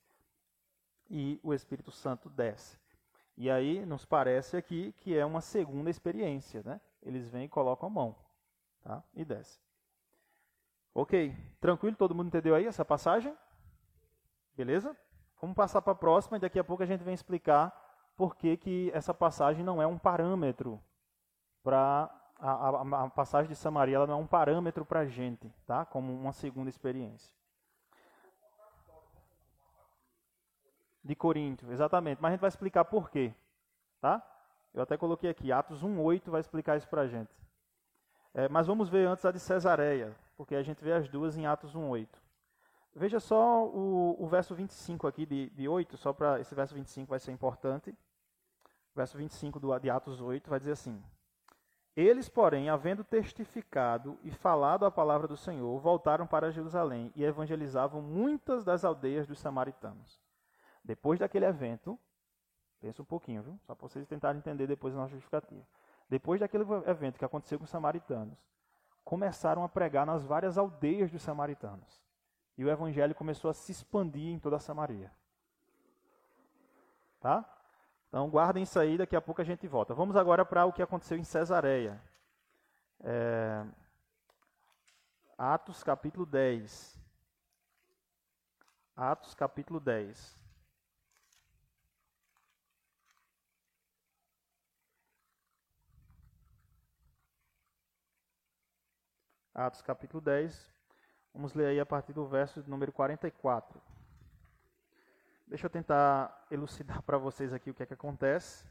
[1.10, 2.78] e o Espírito Santo desce.
[3.36, 6.80] E aí nos parece aqui que é uma segunda experiência, né?
[7.02, 8.16] Eles vêm e colocam a mão,
[8.82, 9.02] tá?
[9.14, 9.60] E desce.
[10.94, 11.96] Ok, tranquilo?
[11.96, 13.36] Todo mundo entendeu aí essa passagem?
[14.56, 14.96] Beleza?
[15.40, 17.72] Vamos passar para a próxima e daqui a pouco a gente vem explicar
[18.16, 20.80] por que, que essa passagem não é um parâmetro
[21.62, 25.52] para a, a, a, passagem de Samaria ela não é um parâmetro para a gente,
[25.66, 25.84] tá?
[25.84, 27.34] Como uma segunda experiência.
[31.04, 32.20] De Corinto, exatamente.
[32.20, 33.34] Mas a gente vai explicar por quê,
[34.00, 34.22] tá?
[34.72, 37.30] Eu até coloquei aqui, Atos 1:8 vai explicar isso para a gente.
[38.32, 41.46] É, mas vamos ver antes a de Cesareia, porque a gente vê as duas em
[41.46, 42.08] Atos 1:8.
[42.96, 47.10] Veja só o, o verso 25 aqui de, de 8, só para esse verso 25
[47.10, 47.90] vai ser importante.
[47.90, 51.02] O verso 25 do, de Atos 8 vai dizer assim:
[51.96, 58.02] eles, porém, havendo testificado e falado a palavra do Senhor, voltaram para Jerusalém e evangelizavam
[58.02, 60.23] muitas das aldeias dos samaritanos.
[60.84, 61.98] Depois daquele evento,
[62.80, 63.58] pensa um pouquinho, viu?
[63.66, 65.66] Só para vocês tentarem entender depois a nossa justificativa.
[66.08, 68.38] Depois daquele evento que aconteceu com os samaritanos,
[69.02, 72.02] começaram a pregar nas várias aldeias dos samaritanos.
[72.56, 75.10] E o evangelho começou a se expandir em toda a Samaria.
[77.20, 77.44] Tá?
[78.08, 79.94] Então guardem isso aí, daqui a pouco a gente volta.
[79.94, 82.00] Vamos agora para o que aconteceu em Cesareia.
[83.00, 83.64] É...
[85.36, 87.00] Atos capítulo 10.
[88.94, 90.43] Atos capítulo 10.
[99.54, 100.70] Atos capítulo 10.
[101.32, 103.80] Vamos ler aí a partir do verso número 44.
[105.46, 108.66] Deixa eu tentar elucidar para vocês aqui o que é que acontece.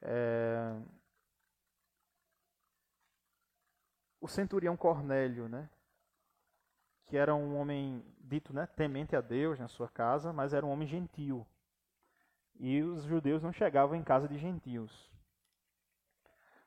[0.00, 0.74] É...
[4.20, 5.68] O centurião Cornélio, né?
[7.10, 10.70] que era um homem dito né, temente a Deus na sua casa, mas era um
[10.70, 11.44] homem gentil.
[12.54, 15.10] E os judeus não chegavam em casa de gentios.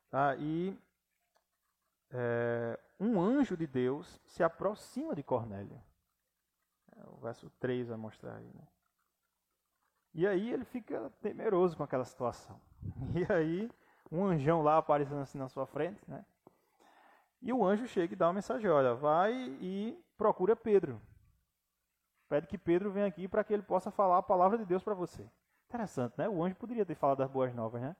[0.10, 0.36] Tá?
[0.36, 0.78] E
[2.14, 5.82] é, um anjo de Deus se aproxima de Cornélio.
[6.96, 8.52] É, o verso 3 vai mostrar aí.
[8.54, 8.68] Né?
[10.14, 12.60] E aí ele fica temeroso com aquela situação.
[13.16, 13.72] E aí,
[14.12, 16.24] um anjão lá aparecendo assim na sua frente, né?
[17.42, 21.02] E o anjo chega e dá uma mensagem: olha, vai e procura Pedro.
[22.30, 24.94] Pede que Pedro venha aqui para que ele possa falar a palavra de Deus para
[24.94, 25.30] você.
[25.68, 26.30] Interessante, né?
[26.30, 27.96] O anjo poderia ter falado das boas novas, né?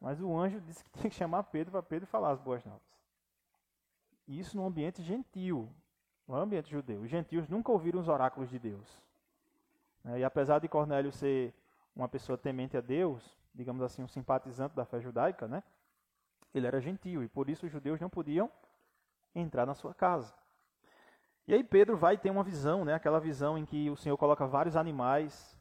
[0.00, 2.93] Mas o anjo disse que tinha que chamar Pedro para Pedro falar as boas novas.
[4.26, 5.68] E isso num ambiente gentil,
[6.26, 7.02] no ambiente judeu.
[7.02, 9.02] Os gentios nunca ouviram os oráculos de Deus.
[10.02, 10.20] Né?
[10.20, 11.54] E apesar de Cornélio ser
[11.94, 15.62] uma pessoa temente a Deus, digamos assim, um simpatizante da fé judaica, né?
[16.54, 18.50] ele era gentil e por isso os judeus não podiam
[19.34, 20.34] entrar na sua casa.
[21.46, 22.94] E aí Pedro vai ter uma visão, né?
[22.94, 25.54] aquela visão em que o Senhor coloca vários animais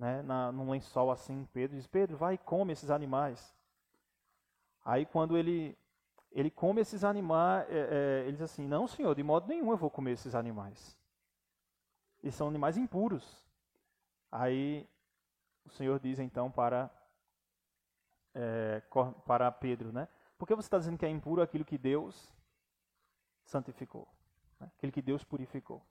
[0.00, 0.22] né?
[0.22, 1.46] Na, num lençol assim.
[1.52, 3.54] Pedro diz: Pedro, vai e come esses animais.
[4.82, 5.76] Aí quando ele
[6.32, 9.76] ele come esses animais, é, é, ele diz assim: Não, Senhor, de modo nenhum eu
[9.76, 10.98] vou comer esses animais.
[12.22, 13.44] Eles são animais impuros.
[14.30, 14.88] Aí
[15.64, 16.90] o Senhor diz então para,
[18.34, 18.82] é,
[19.26, 20.08] para Pedro, né?
[20.38, 22.32] Por que você está dizendo que é impuro aquilo que Deus
[23.44, 24.08] santificou?
[24.58, 24.70] Né?
[24.76, 25.84] Aquilo que Deus purificou.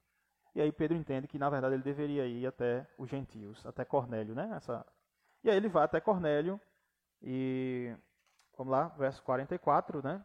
[0.54, 4.34] E aí Pedro entende que, na verdade, ele deveria ir até os gentios, até Cornélio,
[4.34, 4.50] né?
[4.56, 4.84] Essa...
[5.44, 6.60] E aí ele vai até Cornélio
[7.22, 7.94] e...
[8.56, 10.24] Vamos lá, verso 44, né?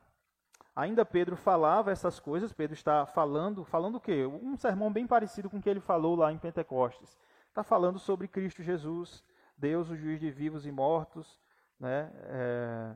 [0.76, 4.26] Ainda Pedro falava essas coisas, Pedro está falando, falando o quê?
[4.26, 7.17] Um sermão bem parecido com o que ele falou lá em Pentecostes
[7.55, 9.23] está falando sobre Cristo Jesus,
[9.57, 11.39] Deus, o juiz de vivos e mortos,
[11.80, 12.11] né?
[12.26, 12.95] É,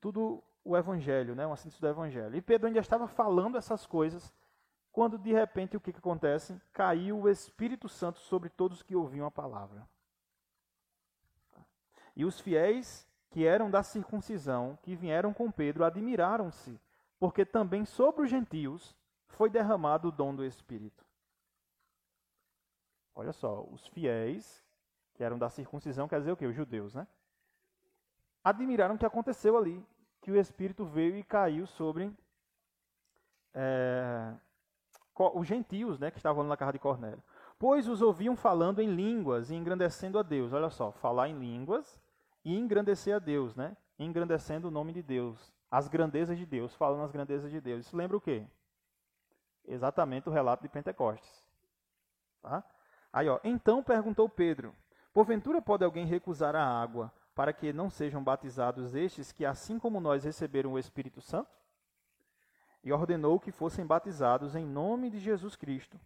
[0.00, 1.44] tudo o evangelho, né?
[1.44, 2.36] uma síntese do evangelho.
[2.36, 4.32] E Pedro ainda estava falando essas coisas
[4.92, 6.60] quando de repente o que, que acontece?
[6.72, 9.84] Caiu o Espírito Santo sobre todos que ouviam a palavra.
[12.14, 16.78] E os fiéis que eram da circuncisão, que vieram com Pedro, admiraram-se,
[17.22, 18.96] porque também sobre os gentios
[19.28, 21.06] foi derramado o dom do Espírito.
[23.14, 24.60] Olha só, os fiéis,
[25.14, 26.46] que eram da circuncisão, quer dizer o quê?
[26.46, 27.06] Os judeus, né?
[28.42, 29.86] Admiraram o que aconteceu ali,
[30.20, 32.12] que o Espírito veio e caiu sobre
[33.54, 34.34] é,
[35.32, 37.22] os gentios, né, que estavam na casa de Cornélio.
[37.56, 40.52] Pois os ouviam falando em línguas e engrandecendo a Deus.
[40.52, 42.02] Olha só, falar em línguas
[42.44, 43.76] e engrandecer a Deus, né?
[43.96, 47.86] Engrandecendo o nome de Deus, as grandezas de Deus, falando as grandezas de Deus.
[47.86, 48.46] Isso lembra o quê?
[49.64, 51.48] Exatamente o relato de Pentecostes.
[52.42, 52.62] Tá?
[53.10, 54.74] Aí, ó, então perguntou Pedro:
[55.14, 59.98] Porventura pode alguém recusar a água para que não sejam batizados estes que, assim como
[59.98, 61.50] nós, receberam o Espírito Santo?
[62.84, 65.98] E ordenou que fossem batizados em nome de Jesus Cristo.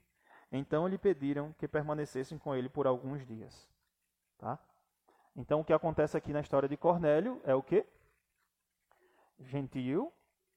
[0.52, 3.68] Então lhe pediram que permanecessem com ele por alguns dias.
[4.38, 4.60] Tá?
[5.34, 7.84] Então o que acontece aqui na história de Cornélio é o quê?
[9.39, 10.12] Gentil.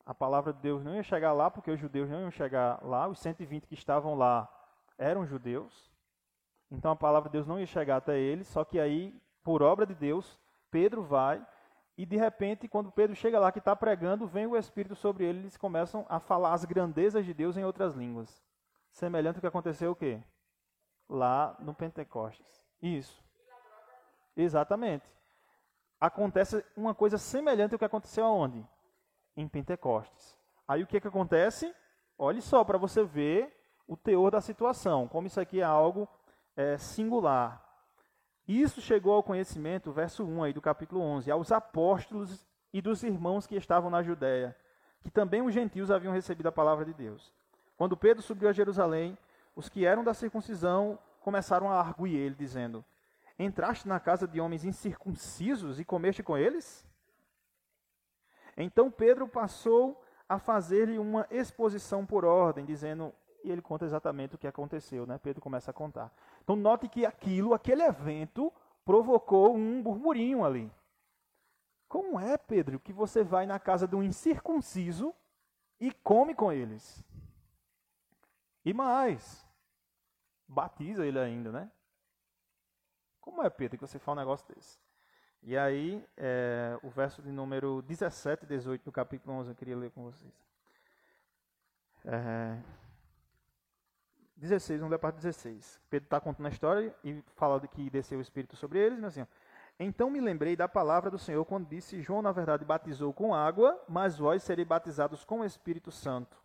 [0.06, 3.08] A palavra de Deus não ia chegar lá, porque os judeus não iam chegar lá.
[3.08, 4.50] Os 120 que estavam lá
[4.98, 5.92] eram judeus.
[6.72, 8.48] Então a palavra de Deus não ia chegar até eles.
[8.48, 10.40] Só que aí, por obra de Deus,
[10.72, 11.46] Pedro vai.
[11.98, 15.40] E de repente, quando Pedro chega lá que está pregando, vem o Espírito sobre ele
[15.40, 18.42] eles começam a falar as grandezas de Deus em outras línguas.
[18.90, 20.24] Semelhante ao que aconteceu o quê?
[21.10, 22.66] Lá no Pentecostes.
[22.82, 23.22] Isso.
[24.36, 25.19] Exatamente.
[26.00, 28.66] Acontece uma coisa semelhante ao que aconteceu aonde?
[29.36, 30.38] Em Pentecostes.
[30.68, 31.74] Aí o que, que acontece?
[32.18, 33.54] Olhe só para você ver
[33.88, 36.08] o teor da situação, como isso aqui é algo
[36.56, 37.66] é, singular.
[38.48, 43.48] Isso chegou ao conhecimento, verso 1 aí do capítulo 11, aos apóstolos e dos irmãos
[43.48, 44.56] que estavam na Judéia,
[45.02, 47.34] que também os gentios haviam recebido a palavra de Deus.
[47.78, 49.18] Quando Pedro subiu a Jerusalém,
[49.56, 52.84] os que eram da circuncisão começaram a arguir ele, dizendo:
[53.40, 56.86] Entraste na casa de homens incircuncisos e comeste com eles?
[58.58, 64.38] Então Pedro passou a fazer-lhe uma exposição por ordem, dizendo, e ele conta exatamente o
[64.38, 65.18] que aconteceu, né?
[65.18, 66.14] Pedro começa a contar.
[66.44, 68.52] Então note que aquilo, aquele evento,
[68.84, 70.70] provocou um burburinho ali.
[71.88, 75.16] Como é, Pedro, que você vai na casa de um incircunciso
[75.80, 77.02] e come com eles?
[78.66, 79.48] E mais,
[80.46, 81.72] batiza ele ainda, né?
[83.22, 84.80] Como é, Pedro, que você fala um negócio desse?
[85.42, 89.78] E aí, é, o verso de número 17 e 18 do capítulo 11, eu queria
[89.78, 90.34] ler com vocês.
[92.06, 92.58] É,
[94.36, 95.80] 16, vamos ler a parte 16.
[95.90, 99.26] Pedro está contando a história e fala que desceu o Espírito sobre eles, assim,
[99.80, 103.82] então me lembrei da palavra do Senhor quando disse: João, na verdade, batizou com água,
[103.88, 106.38] mas vós sereis batizados com o Espírito Santo.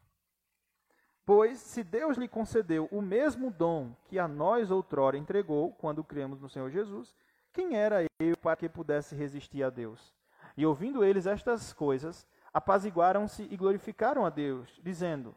[1.27, 6.41] Pois, se Deus lhe concedeu o mesmo dom que a nós outrora entregou, quando cremos
[6.41, 7.15] no Senhor Jesus,
[7.53, 10.13] quem era eu para que pudesse resistir a Deus?
[10.57, 15.35] E ouvindo eles estas coisas, apaziguaram-se e glorificaram a Deus, dizendo: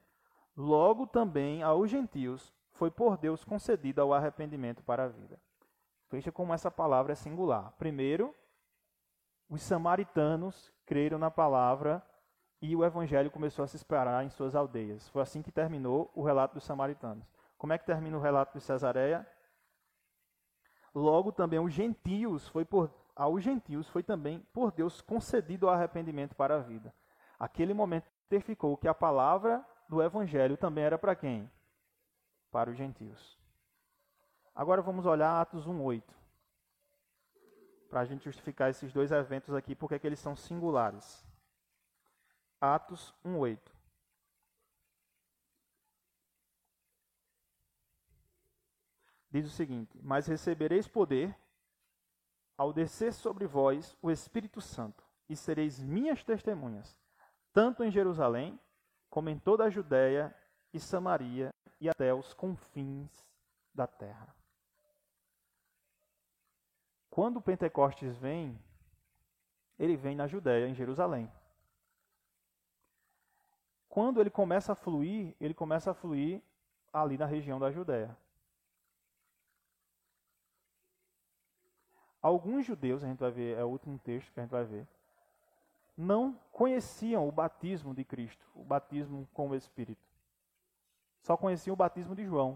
[0.55, 5.39] Logo também aos gentios foi por Deus concedido o arrependimento para a vida.
[6.11, 7.71] Veja como essa palavra é singular.
[7.77, 8.35] Primeiro,
[9.49, 12.05] os samaritanos creram na palavra
[12.61, 15.07] e o evangelho começou a se espalhar em suas aldeias.
[15.09, 17.25] Foi assim que terminou o relato dos samaritanos.
[17.57, 19.27] Como é que termina o relato de Cesareia?
[20.93, 26.35] Logo também os gentios foi por aos gentios foi também por Deus concedido o arrependimento
[26.35, 26.93] para a vida.
[27.39, 31.49] Aquele momento testificou que a palavra do evangelho também era para quem?
[32.51, 33.39] Para os gentios.
[34.53, 36.03] Agora vamos olhar Atos 1:8.
[37.89, 41.26] Para a gente justificar esses dois eventos aqui, porque é eles são singulares.
[42.59, 43.59] Atos 1:8.
[49.29, 51.37] Diz o seguinte: Mas recebereis poder
[52.57, 56.97] ao descer sobre vós o Espírito Santo, e sereis minhas testemunhas,
[57.53, 58.59] tanto em Jerusalém,
[59.09, 60.35] como em toda a Judéia
[60.73, 63.11] e Samaria e até os confins
[63.73, 64.35] da terra.
[67.09, 68.59] Quando Pentecostes vem,
[69.77, 71.31] ele vem na Judéia, em Jerusalém
[73.97, 76.39] quando ele começa a fluir, ele começa a fluir
[76.93, 78.15] ali na região da Judéia.
[82.21, 84.87] Alguns judeus, a gente vai ver, é o último texto que a gente vai ver,
[85.97, 90.07] não conheciam o batismo de Cristo, o batismo com o Espírito.
[91.23, 92.55] Só conheciam o batismo de João.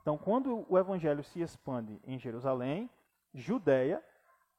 [0.00, 2.90] Então, quando o evangelho se expande em Jerusalém,
[3.32, 4.04] Judéia,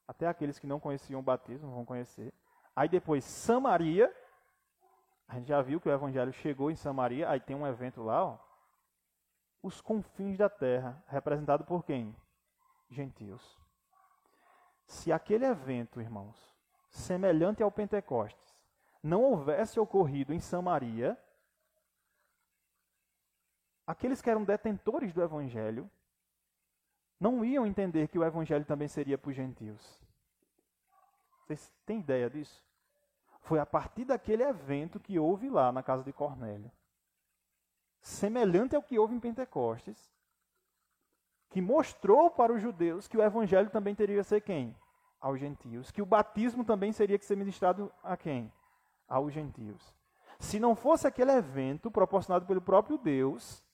[0.08, 2.34] até aqueles que não conheciam o batismo vão conhecer,
[2.80, 4.10] Aí depois Samaria,
[5.30, 8.26] a gente já viu que o evangelho chegou em Samaria, aí tem um evento lá,
[8.26, 8.40] ó.
[9.62, 12.16] Os confins da terra, representado por quem?
[12.90, 13.56] Gentios.
[14.88, 16.36] Se aquele evento, irmãos,
[16.90, 18.58] semelhante ao Pentecostes,
[19.04, 21.16] não houvesse ocorrido em Samaria,
[23.86, 25.90] aqueles que eram detentores do evangelho
[27.20, 30.02] não iam entender que o evangelho também seria para os gentios.
[31.46, 32.68] Vocês têm ideia disso?
[33.50, 36.72] Foi a partir daquele evento que houve lá na casa de Cornélio,
[38.00, 40.14] semelhante ao que houve em Pentecostes,
[41.50, 44.78] que mostrou para os judeus que o evangelho também teria que ser quem?
[45.20, 45.89] Aos gentios.
[45.89, 48.54] Que o batismo também seria que ser ministrado a quem?
[49.08, 49.95] Aos gentios.
[50.38, 53.66] Se não fosse aquele evento proporcionado pelo próprio Deus,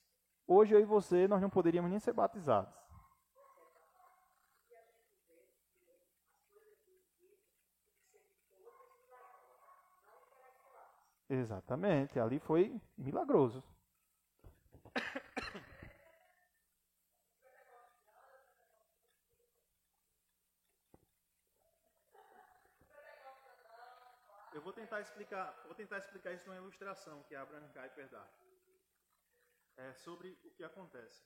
[0.48, 2.74] hoje eu e você nós não poderíamos nem ser batizados.
[11.30, 13.64] Exatamente, ali foi milagroso.
[24.54, 28.26] Eu vou tentar explicar, vou tentar explicar isso numa ilustração que a Abraham Kuyper dá.
[29.78, 31.24] É sobre o que acontece.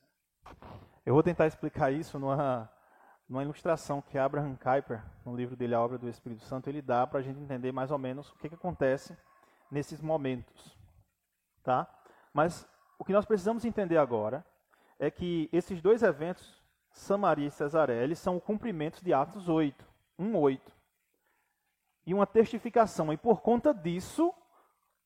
[1.06, 2.72] Eu vou tentar explicar isso numa,
[3.28, 7.06] numa ilustração que Abraham Kuyper, no livro dele A Obra do Espírito Santo, ele dá
[7.06, 9.16] para a gente entender mais ou menos o que, que acontece
[9.70, 10.78] nesses momentos.
[11.64, 11.88] Tá?
[12.34, 12.68] Mas
[12.98, 14.46] o que nós precisamos entender agora
[14.98, 16.62] é que esses dois eventos,
[16.92, 19.86] Samaria e Cesaré, eles são cumprimentos de Atos 8,
[20.18, 20.80] 1, 8
[22.06, 23.14] e uma testificação.
[23.14, 24.34] E por conta disso,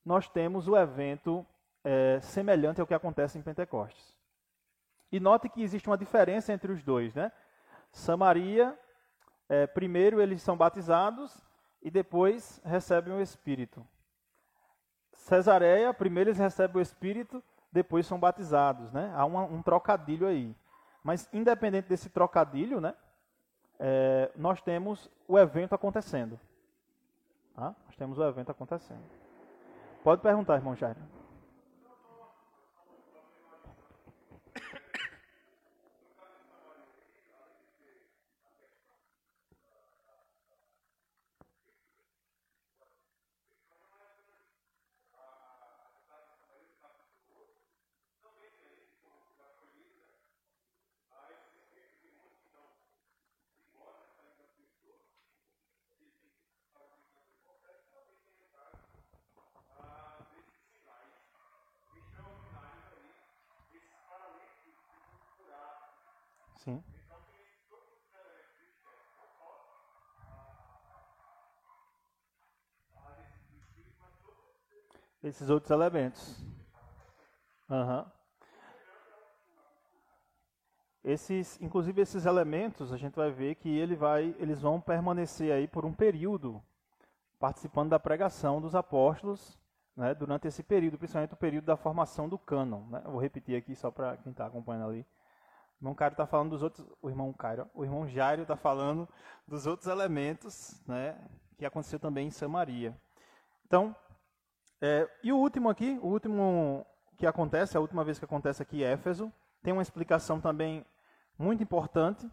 [0.06, 1.46] nós temos o evento
[1.84, 4.16] é, semelhante ao que acontece em Pentecostes.
[5.12, 7.14] E note que existe uma diferença entre os dois.
[7.14, 7.32] Né?
[7.92, 8.78] Samaria,
[9.48, 11.46] é, primeiro eles são batizados
[11.82, 13.86] e depois recebem o Espírito.
[15.24, 18.92] Cesareia, primeiro eles recebem o Espírito, depois são batizados.
[18.92, 19.12] Né?
[19.16, 20.54] Há um trocadilho aí.
[21.02, 22.94] Mas independente desse trocadilho, né,
[23.80, 26.38] é, nós temos o evento acontecendo.
[27.56, 27.74] Tá?
[27.86, 29.04] Nós temos o evento acontecendo.
[30.04, 31.00] Pode perguntar, irmão Jairo.
[66.64, 66.82] Sim.
[75.24, 76.38] Esses outros elementos.
[77.70, 78.06] Uhum.
[81.02, 85.68] Esses, inclusive esses elementos, a gente vai ver que ele vai, eles vão permanecer aí
[85.68, 86.62] por um período,
[87.40, 89.58] participando da pregação dos apóstolos,
[89.96, 92.86] né, durante esse período, principalmente o período da formação do cânon.
[92.88, 93.02] Né?
[93.06, 95.06] vou repetir aqui só para quem está acompanhando ali.
[95.80, 99.08] O irmão Cairo está falando dos outros, o irmão Cairo, o irmão Jairo está falando
[99.48, 101.18] dos outros elementos, né,
[101.58, 102.98] que aconteceu também em Samaria.
[103.66, 103.96] Então,
[104.86, 108.82] é, e o último aqui, o último que acontece, a última vez que acontece aqui
[108.82, 109.32] em Éfeso,
[109.62, 110.86] tem uma explicação também
[111.40, 112.30] muito importante.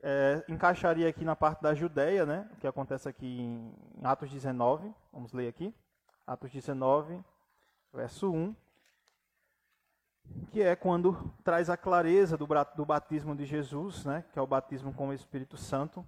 [0.00, 3.74] É, encaixaria aqui na parte da Judéia, né, que acontece aqui em
[4.04, 4.94] Atos 19.
[5.12, 5.74] Vamos ler aqui.
[6.24, 7.20] Atos 19,
[7.92, 8.54] verso 1
[10.52, 14.46] que é quando traz a clareza do, do batismo de Jesus, né, que é o
[14.46, 16.06] batismo com o Espírito Santo,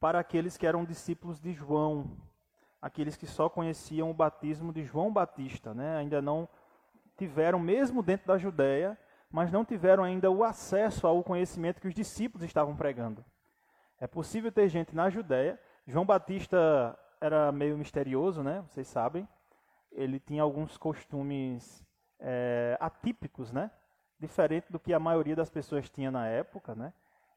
[0.00, 2.16] para aqueles que eram discípulos de João,
[2.86, 6.48] aqueles que só conheciam o batismo de João Batista, né, ainda não
[7.18, 8.96] tiveram, mesmo dentro da Judéia,
[9.28, 13.24] mas não tiveram ainda o acesso ao conhecimento que os discípulos estavam pregando.
[13.98, 15.58] É possível ter gente na Judéia.
[15.84, 18.62] João Batista era meio misterioso, né?
[18.68, 19.26] Vocês sabem.
[19.90, 21.84] Ele tinha alguns costumes
[22.20, 23.70] é, atípicos, né?
[24.20, 26.92] Diferente do que a maioria das pessoas tinha na época, né?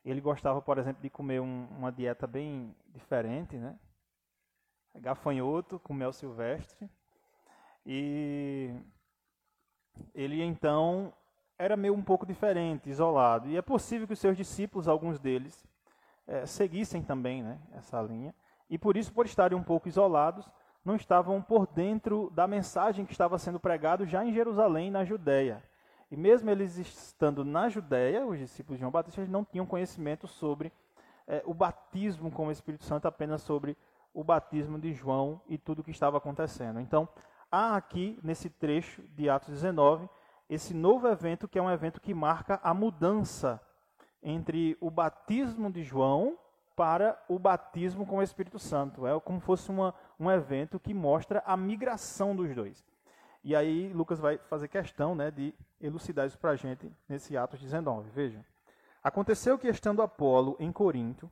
[0.06, 3.76] Ele gostava, por exemplo, de comer um, uma dieta bem diferente, né?
[4.96, 6.90] Gafanhoto com mel silvestre.
[7.86, 8.74] E
[10.14, 11.14] ele então
[11.58, 13.50] era meio um pouco diferente, isolado.
[13.50, 15.66] E é possível que os seus discípulos, alguns deles,
[16.26, 18.34] é, seguissem também né, essa linha.
[18.70, 20.50] E por isso, por estarem um pouco isolados,
[20.86, 25.62] não estavam por dentro da mensagem que estava sendo pregado já em Jerusalém, na Judéia.
[26.10, 30.72] E mesmo eles estando na Judéia, os discípulos de João Batista não tinham conhecimento sobre
[31.28, 33.78] é, o batismo com o Espírito Santo, apenas sobre
[34.14, 36.80] o batismo de João e tudo o que estava acontecendo.
[36.80, 37.08] Então,
[37.52, 40.10] há aqui, nesse trecho de Atos 19,
[40.50, 43.62] esse novo evento que é um evento que marca a mudança
[44.22, 46.38] entre o batismo de João
[46.76, 49.06] para o batismo com o Espírito Santo.
[49.06, 52.86] É como fosse uma, um evento que mostra a migração dos dois.
[53.44, 57.60] E aí Lucas vai fazer questão né, de elucidar isso para a gente nesse Atos
[57.60, 58.10] 19.
[58.10, 58.44] Veja.
[59.04, 61.30] Aconteceu que, estando Apolo em Corinto,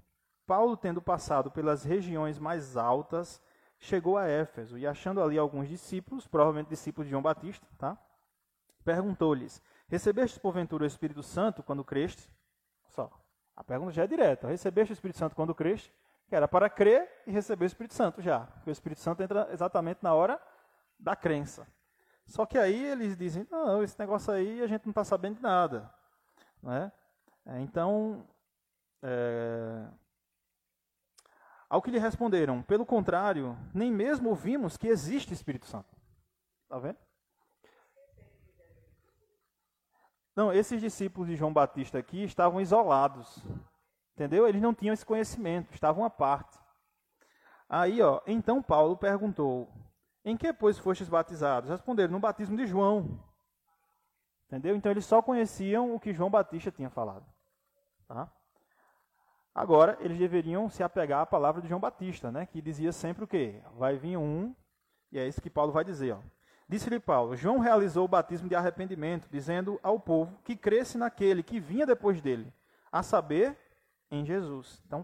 [0.48, 3.42] Paulo, tendo passado pelas regiões mais altas,
[3.78, 7.98] chegou a Éfeso e, achando ali alguns discípulos, provavelmente discípulos de João Batista, tá?
[8.88, 12.32] perguntou-lhes: Recebeste porventura o Espírito Santo quando creste?
[12.88, 13.12] Só.
[13.56, 15.94] A pergunta já é direta: Recebeste o Espírito Santo quando creste?
[16.30, 18.40] Que era para crer e receber o Espírito Santo já.
[18.40, 20.42] Porque o Espírito Santo entra exatamente na hora
[20.98, 21.68] da crença.
[22.26, 25.42] Só que aí eles dizem: Não, esse negócio aí a gente não está sabendo de
[25.42, 25.94] nada.
[26.64, 26.92] Né?
[27.60, 28.26] Então,
[29.02, 29.86] é,
[31.70, 35.96] ao que lhe responderam, pelo contrário, nem mesmo ouvimos que existe Espírito Santo.
[36.64, 36.98] Está vendo?
[40.36, 43.44] Não, esses discípulos de João Batista aqui estavam isolados.
[44.14, 44.48] Entendeu?
[44.48, 46.58] Eles não tinham esse conhecimento, estavam à parte.
[47.70, 49.68] Aí, ó, então Paulo perguntou:
[50.24, 51.70] Em que, pois, fostes batizados?
[51.70, 53.20] Responderam: No batismo de João.
[54.46, 54.76] Entendeu?
[54.76, 57.26] Então eles só conheciam o que João Batista tinha falado.
[58.08, 58.32] Tá?
[59.58, 63.28] Agora, eles deveriam se apegar à palavra de João Batista, né, que dizia sempre o
[63.28, 63.60] quê?
[63.76, 64.56] Vai vir um,
[65.12, 66.16] e é isso que Paulo vai dizer.
[66.70, 71.60] Disse-lhe Paulo: João realizou o batismo de arrependimento, dizendo ao povo que cresce naquele que
[71.60, 72.54] vinha depois dele,
[72.92, 73.58] a saber,
[74.12, 74.80] em Jesus.
[74.86, 75.04] Então,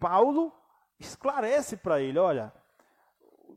[0.00, 0.50] Paulo
[0.98, 2.50] esclarece para ele: olha,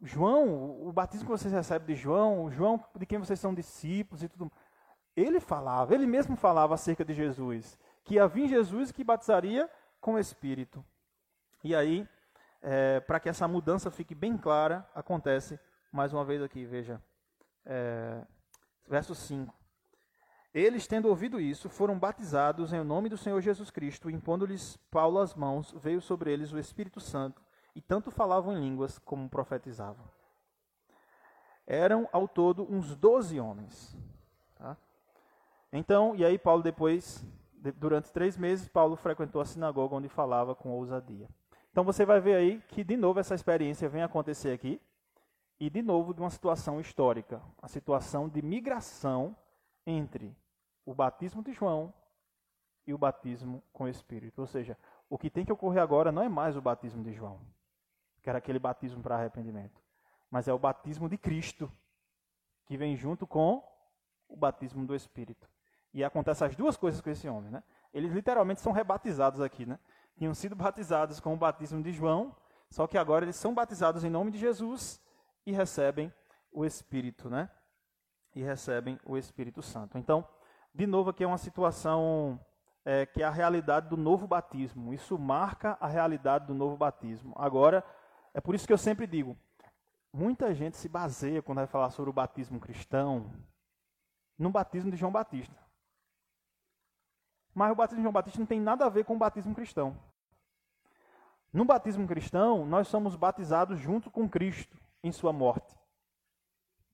[0.01, 4.27] João, o batismo que vocês recebem de João, João de quem vocês são discípulos e
[4.27, 4.51] tudo.
[5.15, 9.69] Ele falava, ele mesmo falava acerca de Jesus, que havia Jesus que batizaria
[10.01, 10.83] com o Espírito.
[11.63, 12.09] E aí,
[12.61, 15.59] é, para que essa mudança fique bem clara, acontece
[15.91, 17.01] mais uma vez aqui, veja,
[17.65, 18.21] é,
[18.87, 19.53] verso 5.
[20.53, 25.33] Eles, tendo ouvido isso, foram batizados em nome do Senhor Jesus Cristo, impondo-lhes Paulo as
[25.33, 27.41] mãos, veio sobre eles o Espírito Santo,
[27.73, 30.03] e tanto falavam em línguas como profetizavam.
[31.65, 33.95] Eram ao todo uns doze homens.
[34.55, 34.75] Tá?
[35.71, 37.23] Então, e aí Paulo depois
[37.75, 41.29] durante três meses, Paulo frequentou a sinagoga onde falava com ousadia.
[41.71, 44.81] Então você vai ver aí que, de novo, essa experiência vem acontecer aqui,
[45.59, 49.35] e de novo de uma situação histórica, a situação de migração
[49.85, 50.35] entre
[50.83, 51.93] o batismo de João
[52.87, 54.41] e o batismo com o Espírito.
[54.41, 54.75] Ou seja,
[55.07, 57.39] o que tem que ocorrer agora não é mais o batismo de João,
[58.23, 59.79] que era aquele batismo para arrependimento,
[60.31, 61.71] mas é o batismo de Cristo,
[62.65, 63.63] que vem junto com
[64.27, 65.47] o batismo do Espírito.
[65.93, 67.63] E acontece as duas coisas com esse homem, né?
[67.93, 69.77] Eles literalmente são rebatizados aqui, né?
[70.15, 72.35] Tinham sido batizados com o batismo de João,
[72.69, 75.01] só que agora eles são batizados em nome de Jesus
[75.45, 76.13] e recebem
[76.51, 77.49] o Espírito, né?
[78.33, 79.97] E recebem o Espírito Santo.
[79.97, 80.25] Então,
[80.73, 82.39] de novo, aqui é uma situação
[82.85, 84.93] é, que é a realidade do novo batismo.
[84.93, 87.33] Isso marca a realidade do novo batismo.
[87.37, 87.83] Agora,
[88.33, 89.37] é por isso que eu sempre digo:
[90.13, 93.31] muita gente se baseia, quando vai falar sobre o batismo cristão,
[94.37, 95.60] no batismo de João Batista.
[97.53, 99.97] Mas o batismo de João Batista não tem nada a ver com o batismo cristão.
[101.51, 105.77] No batismo cristão, nós somos batizados junto com Cristo em sua morte,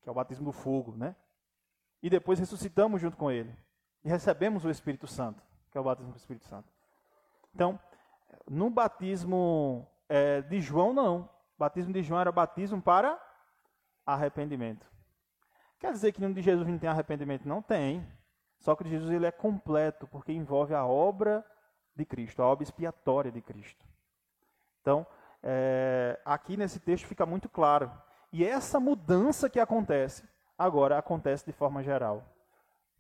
[0.01, 1.15] que é o batismo do fogo, né?
[2.01, 3.55] E depois ressuscitamos junto com ele.
[4.03, 6.71] E recebemos o Espírito Santo, que é o batismo do Espírito Santo.
[7.53, 7.79] Então,
[8.49, 11.29] no batismo é, de João, não.
[11.55, 13.19] O batismo de João era batismo para
[14.05, 14.87] arrependimento.
[15.79, 17.47] Quer dizer que no de Jesus não tem arrependimento?
[17.47, 18.07] Não tem.
[18.59, 21.45] Só que Jesus ele é completo, porque envolve a obra
[21.95, 23.85] de Cristo, a obra expiatória de Cristo.
[24.81, 25.05] Então,
[25.43, 27.91] é, aqui nesse texto fica muito claro.
[28.31, 30.27] E essa mudança que acontece,
[30.57, 32.23] agora acontece de forma geral.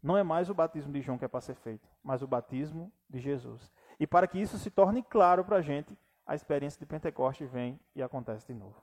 [0.01, 2.91] Não é mais o batismo de João que é para ser feito, mas o batismo
[3.09, 3.71] de Jesus.
[3.99, 7.79] E para que isso se torne claro para a gente, a experiência de Pentecostes vem
[7.95, 8.75] e acontece de novo.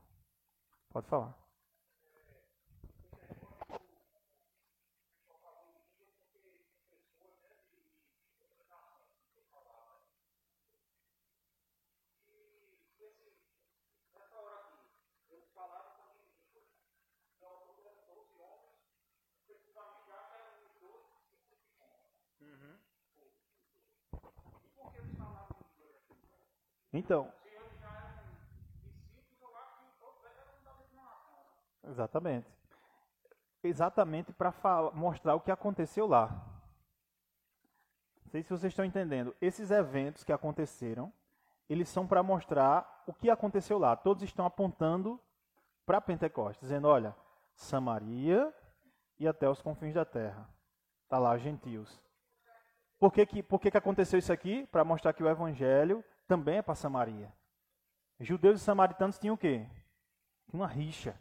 [0.91, 1.44] Pode falar.
[26.95, 27.31] Então.
[31.83, 32.51] Exatamente.
[33.63, 34.55] Exatamente para
[34.95, 36.29] mostrar o que aconteceu lá.
[38.25, 39.35] Não sei se vocês estão entendendo.
[39.41, 41.13] Esses eventos que aconteceram
[41.69, 43.97] eles são para mostrar o que aconteceu lá.
[43.97, 45.21] Todos estão apontando
[45.87, 47.15] para Pentecostes, dizendo: olha,
[47.55, 48.53] Samaria
[49.19, 50.49] e até os confins da terra.
[51.05, 52.01] Está lá, gentios.
[52.99, 54.67] Por que, que, por que, que aconteceu isso aqui?
[54.67, 57.33] Para mostrar que o evangelho também é para Samaria.
[58.21, 59.67] Judeus e samaritanos tinham o quê?
[60.53, 61.19] Uma rixa.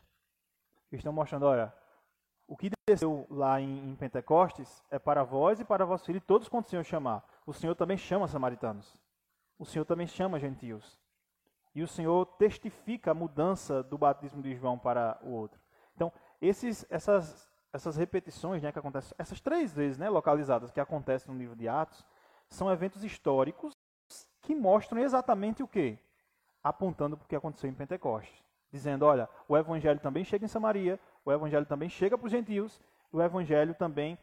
[0.92, 1.74] Eles estão mostrando, olha,
[2.48, 6.48] o que desceu lá em, em Pentecostes é para vós e para vosso filho, todos
[6.48, 7.24] quanto o Senhor chamar.
[7.46, 8.96] O Senhor também chama samaritanos.
[9.58, 11.00] O Senhor também chama gentios.
[11.74, 15.60] E o Senhor testifica a mudança do batismo de João para o outro.
[15.96, 21.34] Então, esses, essas, essas repetições né, que acontecem, essas três vezes né, localizadas que acontecem
[21.34, 22.06] no livro de Atos,
[22.48, 23.74] são eventos históricos
[24.44, 25.98] que mostram exatamente o que?
[26.64, 28.44] Apontando para o que aconteceu em Pentecostes.
[28.72, 32.80] Dizendo, olha, o evangelho também chega em Samaria, o evangelho também chega para os gentios,
[33.12, 34.18] o evangelho também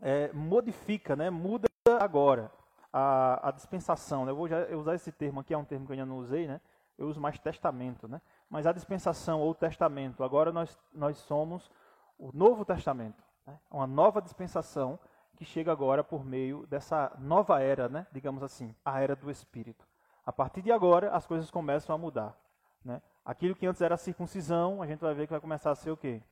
[0.00, 1.68] é, modifica, né, muda
[2.00, 2.50] agora
[2.92, 4.24] a, a dispensação.
[4.24, 4.32] Né?
[4.32, 6.46] Eu vou já usar esse termo aqui, é um termo que eu ainda não usei,
[6.46, 6.60] né?
[6.96, 8.08] eu uso mais testamento.
[8.08, 8.20] Né?
[8.48, 11.70] Mas a dispensação ou testamento, agora nós, nós somos
[12.18, 13.22] o Novo Testamento.
[13.46, 13.58] Né?
[13.70, 14.98] Uma nova dispensação
[15.36, 18.06] que chega agora por meio dessa nova era, né?
[18.12, 19.86] digamos assim, a era do Espírito.
[20.24, 22.36] A partir de agora, as coisas começam a mudar.
[22.84, 23.02] Né?
[23.24, 25.90] Aquilo que antes era a circuncisão, a gente vai ver que vai começar a ser
[25.90, 26.22] o quê?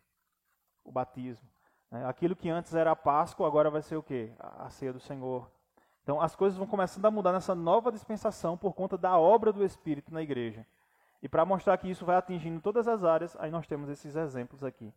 [0.85, 1.49] O batismo.
[1.91, 2.07] Né?
[2.07, 4.33] Aquilo que antes era a Páscoa, agora vai ser o quê?
[4.39, 5.51] A ceia do Senhor.
[6.03, 9.65] Então as coisas vão começando a mudar nessa nova dispensação por conta da obra do
[9.65, 10.67] Espírito na igreja.
[11.23, 14.65] E para mostrar que isso vai atingindo todas as áreas, aí nós temos esses exemplos
[14.65, 14.93] aqui.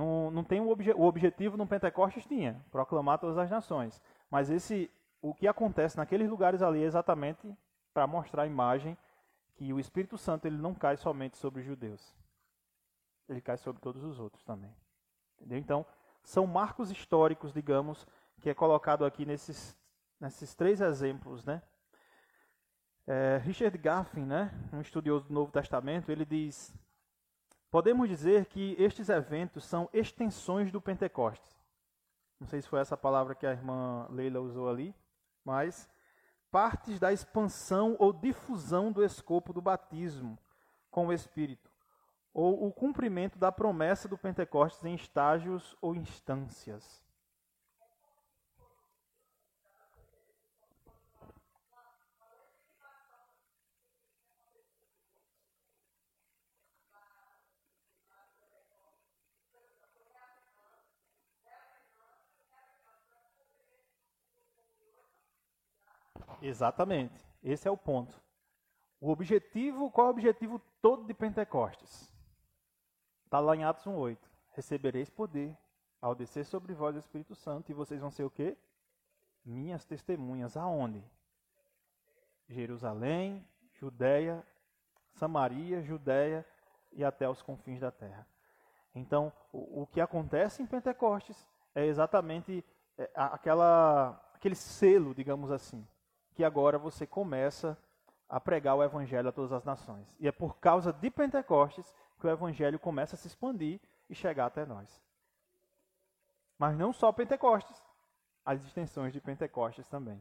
[0.00, 4.00] Não, não tem o, obje, o objetivo no Pentecostes tinha, proclamar todas as nações.
[4.30, 4.90] Mas esse,
[5.20, 7.54] o que acontece naqueles lugares ali é exatamente
[7.92, 8.96] para mostrar a imagem
[9.56, 12.16] que o Espírito Santo ele não cai somente sobre os judeus.
[13.28, 14.74] Ele cai sobre todos os outros também.
[15.36, 15.58] Entendeu?
[15.58, 15.86] Então,
[16.24, 18.06] são marcos históricos, digamos,
[18.40, 19.76] que é colocado aqui nesses,
[20.18, 21.62] nesses três exemplos, né?
[23.06, 26.74] É, Richard Gaffin, né, um estudioso do Novo Testamento, ele diz:
[27.70, 31.56] podemos dizer que estes eventos são extensões do Pentecostes.
[32.38, 34.94] Não sei se foi essa palavra que a irmã Leila usou ali,
[35.44, 35.88] mas
[36.50, 40.38] partes da expansão ou difusão do escopo do batismo
[40.90, 41.70] com o Espírito,
[42.34, 47.04] ou o cumprimento da promessa do Pentecostes em estágios ou instâncias.
[66.42, 67.24] Exatamente.
[67.42, 68.20] Esse é o ponto.
[69.00, 72.12] O objetivo, qual é o objetivo todo de Pentecostes?
[73.24, 74.18] Está lá em Atos 1,8.
[74.52, 75.56] Recebereis poder
[76.00, 78.56] ao descer sobre vós o Espírito Santo e vocês vão ser o quê?
[79.44, 80.56] Minhas testemunhas.
[80.56, 81.02] Aonde?
[82.48, 84.44] Jerusalém, Judéia,
[85.12, 86.44] Samaria, Judéia
[86.92, 88.26] e até os confins da terra.
[88.94, 92.64] Então, o, o que acontece em Pentecostes é exatamente
[92.98, 95.86] é, aquela, aquele selo, digamos assim,
[96.40, 97.76] que agora você começa
[98.26, 100.16] a pregar o evangelho a todas as nações.
[100.18, 103.78] E é por causa de Pentecostes que o evangelho começa a se expandir
[104.08, 105.02] e chegar até nós.
[106.56, 107.84] Mas não só Pentecostes,
[108.42, 110.18] as extensões de Pentecostes também.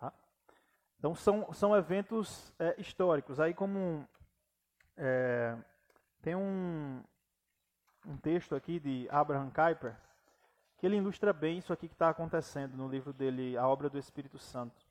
[0.00, 0.12] Tá?
[0.98, 3.38] Então são, são eventos é, históricos.
[3.38, 4.04] Aí como
[4.96, 5.56] é,
[6.22, 7.04] tem um,
[8.04, 9.96] um texto aqui de Abraham Kuyper,
[10.76, 13.98] que ele ilustra bem isso aqui que está acontecendo no livro dele, A Obra do
[13.98, 14.86] Espírito Santo.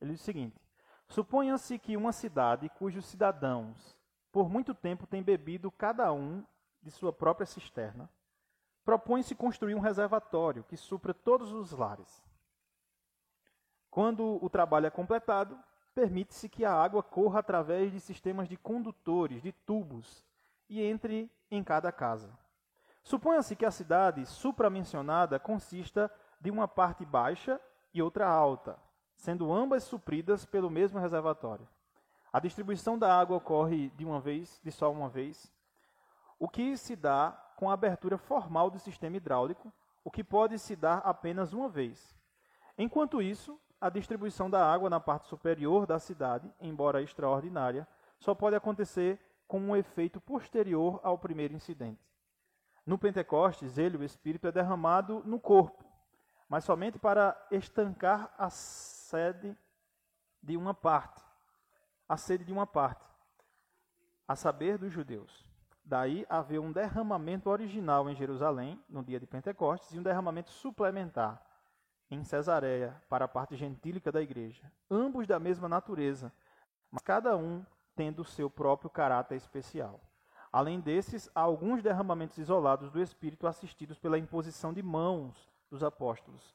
[0.00, 0.56] Ele diz o seguinte:
[1.08, 3.98] Suponha-se que uma cidade cujos cidadãos
[4.30, 6.44] por muito tempo têm bebido cada um
[6.82, 8.08] de sua própria cisterna,
[8.84, 12.24] propõe-se construir um reservatório que supra todos os lares.
[13.90, 15.58] Quando o trabalho é completado,
[15.94, 20.24] permite-se que a água corra através de sistemas de condutores, de tubos,
[20.68, 22.32] e entre em cada casa.
[23.02, 27.60] Suponha-se que a cidade supramencionada consista de uma parte baixa
[27.92, 28.78] e outra alta,
[29.16, 31.68] sendo ambas supridas pelo mesmo reservatório.
[32.32, 35.52] A distribuição da água ocorre de uma vez, de só uma vez,
[36.38, 39.72] o que se dá com a abertura formal do sistema hidráulico,
[40.04, 42.16] o que pode se dar apenas uma vez.
[42.78, 47.86] Enquanto isso, a distribuição da água na parte superior da cidade, embora extraordinária,
[48.18, 52.09] só pode acontecer com um efeito posterior ao primeiro incidente.
[52.90, 55.84] No Pentecostes, ele, o Espírito, é derramado no corpo,
[56.48, 59.56] mas somente para estancar a sede
[60.42, 61.22] de uma parte,
[62.08, 63.06] a sede de uma parte,
[64.26, 65.46] a saber dos judeus.
[65.84, 71.40] Daí havia um derramamento original em Jerusalém, no dia de Pentecostes, e um derramamento suplementar
[72.10, 76.32] em Cesareia para a parte gentílica da igreja, ambos da mesma natureza,
[76.90, 77.64] mas cada um
[77.94, 80.00] tendo o seu próprio caráter especial.
[80.52, 86.54] Além desses, há alguns derramamentos isolados do Espírito assistidos pela imposição de mãos dos apóstolos.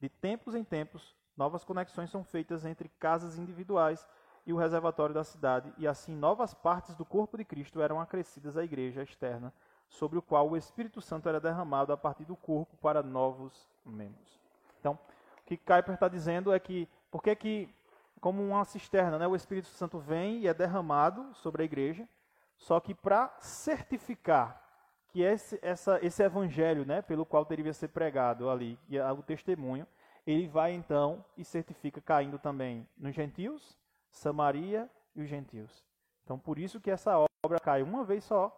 [0.00, 4.06] De tempos em tempos, novas conexões são feitas entre casas individuais
[4.44, 8.56] e o reservatório da cidade, e assim novas partes do corpo de Cristo eram acrescidas
[8.56, 9.52] à igreja externa,
[9.88, 14.40] sobre o qual o Espírito Santo era derramado a partir do corpo para novos membros.
[14.80, 17.74] Então, o que Kuyper está dizendo é que, porque que,
[18.20, 22.08] como uma cisterna, né, o Espírito Santo vem e é derramado sobre a igreja,
[22.56, 24.62] só que para certificar
[25.08, 29.22] que esse, essa, esse evangelho, né, pelo qual deveria ser pregado ali, e é o
[29.22, 29.86] testemunho,
[30.26, 33.78] ele vai então e certifica caindo também nos gentios,
[34.10, 35.84] Samaria e os gentios.
[36.24, 38.54] Então, por isso que essa obra cai uma vez só,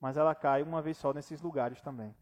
[0.00, 2.14] mas ela cai uma vez só nesses lugares também.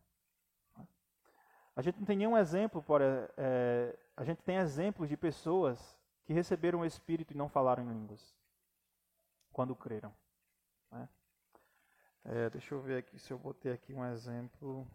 [1.77, 6.33] A gente não tem nenhum exemplo, por, é, a gente tem exemplos de pessoas que
[6.33, 8.37] receberam o Espírito e não falaram em línguas
[9.53, 10.13] quando creram.
[12.25, 14.87] É, deixa eu ver aqui se eu botei aqui um exemplo.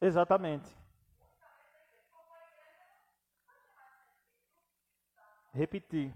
[0.00, 0.70] Exatamente.
[5.52, 6.12] Repetir.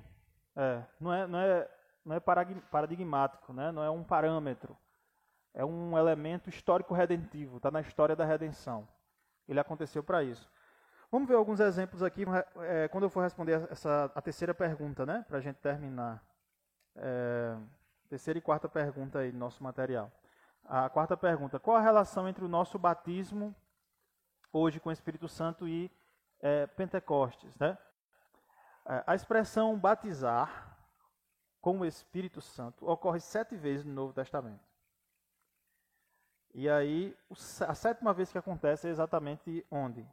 [0.55, 1.71] É, não é, não é,
[2.05, 3.73] não é paradigmático, né?
[3.73, 4.77] não é um parâmetro
[5.55, 8.89] é um elemento histórico redentivo, está na história da redenção.
[9.49, 10.51] Ele aconteceu para isso.
[11.11, 12.25] Vamos ver alguns exemplos aqui,
[12.59, 16.25] é, quando eu for responder essa, a terceira pergunta, né, para a gente terminar.
[16.95, 17.57] É,
[18.09, 20.11] terceira e quarta pergunta aí do nosso material.
[20.65, 23.55] A quarta pergunta: qual a relação entre o nosso batismo
[24.53, 25.91] hoje com o Espírito Santo e
[26.41, 27.57] é, Pentecostes?
[27.59, 27.77] Né?
[28.87, 30.77] É, a expressão batizar
[31.61, 34.70] com o Espírito Santo ocorre sete vezes no Novo Testamento.
[36.53, 37.17] E aí,
[37.67, 40.07] a sétima vez que acontece é exatamente onde?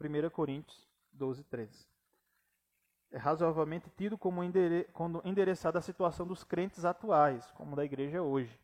[0.00, 1.86] 1 Coríntios 12, 13.
[3.10, 4.88] É razoavelmente tido como endere
[5.24, 8.58] endereçada a situação dos crentes atuais, como da igreja hoje.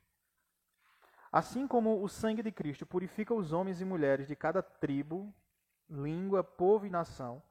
[1.30, 5.32] Assim como o sangue de Cristo purifica os homens e mulheres de cada tribo,
[5.90, 7.42] língua, povo e nação,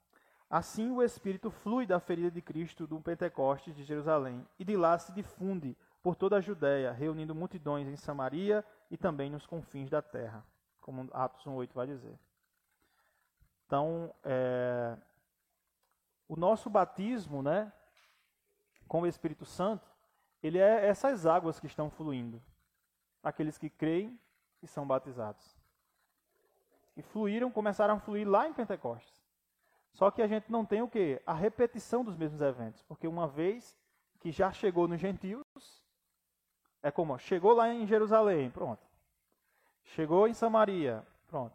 [0.49, 4.97] assim o Espírito flui da ferida de Cristo do Pentecostes de Jerusalém e de lá
[4.97, 10.01] se difunde por toda a Judéia, reunindo multidões em Samaria e também nos confins da
[10.01, 10.45] terra,
[10.81, 12.17] como Atos 1,8 vai dizer.
[13.65, 14.97] Então, é,
[16.27, 17.71] o nosso batismo, né,
[18.87, 19.87] com o Espírito Santo,
[20.41, 22.41] ele é essas águas que estão fluindo.
[23.21, 24.17] Aqueles que creem
[24.61, 25.57] e são batizados.
[26.95, 29.17] E fluíram, começaram a fluir lá em Pentecostes.
[29.93, 31.21] Só que a gente não tem o quê?
[31.25, 32.83] A repetição dos mesmos eventos.
[32.83, 33.77] Porque uma vez
[34.19, 35.43] que já chegou nos gentios,
[36.87, 38.81] é como, chegou lá em Jerusalém, pronto.
[39.83, 41.53] Chegou em Samaria, pronto.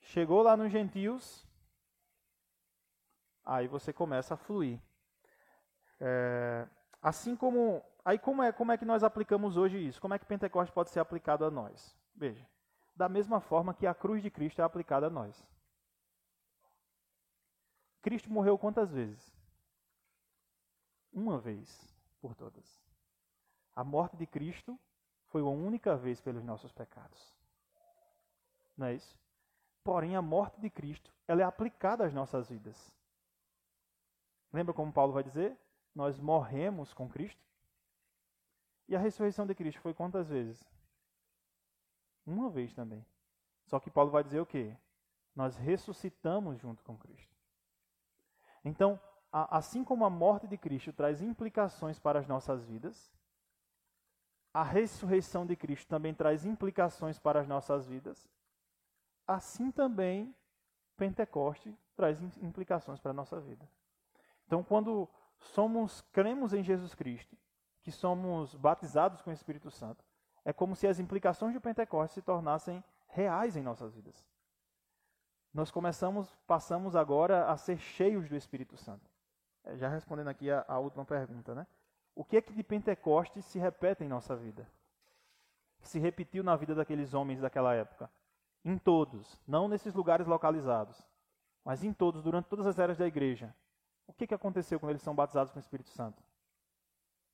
[0.00, 1.46] Chegou lá nos gentios,
[3.42, 4.78] aí você começa a fluir.
[5.98, 6.68] É,
[7.00, 9.98] assim como, aí como é, como é que nós aplicamos hoje isso?
[9.98, 11.96] Como é que Pentecostes pode ser aplicado a nós?
[12.14, 12.46] Veja,
[12.94, 15.42] da mesma forma que a cruz de Cristo é aplicada a nós.
[18.02, 19.34] Cristo morreu quantas vezes?
[21.10, 22.85] Uma vez por todas.
[23.76, 24.80] A morte de Cristo
[25.26, 27.36] foi uma única vez pelos nossos pecados.
[28.76, 29.20] Não é isso?
[29.84, 32.90] Porém, a morte de Cristo, ela é aplicada às nossas vidas.
[34.50, 35.56] Lembra como Paulo vai dizer?
[35.94, 37.44] Nós morremos com Cristo.
[38.88, 40.66] E a ressurreição de Cristo foi quantas vezes?
[42.24, 43.04] Uma vez também.
[43.66, 44.76] Só que Paulo vai dizer o quê?
[45.34, 47.36] Nós ressuscitamos junto com Cristo.
[48.64, 48.98] Então,
[49.30, 53.12] assim como a morte de Cristo traz implicações para as nossas vidas,
[54.56, 58.26] a ressurreição de Cristo também traz implicações para as nossas vidas,
[59.26, 60.34] assim também
[60.96, 63.68] Pentecoste traz implicações para a nossa vida.
[64.46, 65.06] Então, quando
[65.38, 67.36] somos cremos em Jesus Cristo,
[67.82, 70.02] que somos batizados com o Espírito Santo,
[70.42, 74.24] é como se as implicações de Pentecoste se tornassem reais em nossas vidas.
[75.52, 79.10] Nós começamos, passamos agora a ser cheios do Espírito Santo.
[79.64, 81.66] É, já respondendo aqui a, a última pergunta, né?
[82.16, 84.66] O que é que de Pentecostes se repete em nossa vida?
[85.82, 88.10] Se repetiu na vida daqueles homens daquela época?
[88.64, 91.06] Em todos, não nesses lugares localizados,
[91.62, 93.54] mas em todos, durante todas as eras da igreja.
[94.06, 96.22] O que, que aconteceu quando eles são batizados com o Espírito Santo?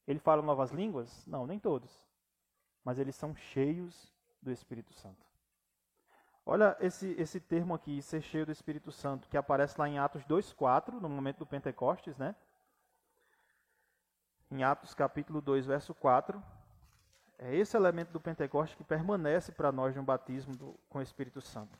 [0.05, 1.24] Eles falam novas línguas?
[1.26, 2.05] Não, nem todos.
[2.85, 4.12] Mas eles são cheios
[4.43, 5.24] do Espírito Santo.
[6.45, 10.24] Olha esse, esse termo aqui, ser cheio do Espírito Santo, que aparece lá em Atos
[10.24, 12.35] 2,4, no momento do Pentecostes, né?
[14.53, 16.42] Em Atos capítulo 2, verso 4.
[17.38, 21.40] É esse elemento do Pentecoste que permanece para nós no batismo do, com o Espírito
[21.40, 21.78] Santo.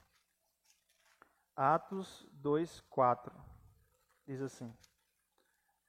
[1.55, 3.35] Atos 2, 4.
[4.27, 4.75] Diz assim.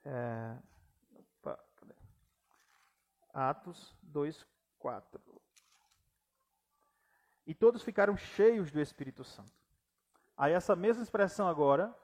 [0.04, 0.58] É,
[1.16, 1.58] opa,
[3.34, 4.46] Atos 2,
[4.78, 5.22] 4.
[7.48, 9.54] E todos ficaram cheios do Espírito Santo.
[10.36, 11.96] Aí essa mesma expressão agora,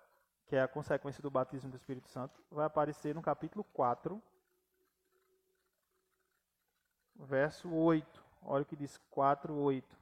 [0.47, 4.21] que é a consequência do batismo do Espírito Santo, vai aparecer no capítulo 4,
[7.25, 8.23] verso 8.
[8.41, 9.97] Olha o que diz 4, 8.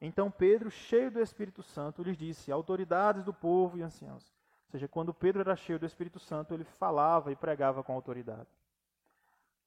[0.00, 4.32] Então Pedro, cheio do Espírito Santo, lhes disse: autoridades do povo e anciãos.
[4.66, 8.48] Ou seja, quando Pedro era cheio do Espírito Santo, ele falava e pregava com autoridade.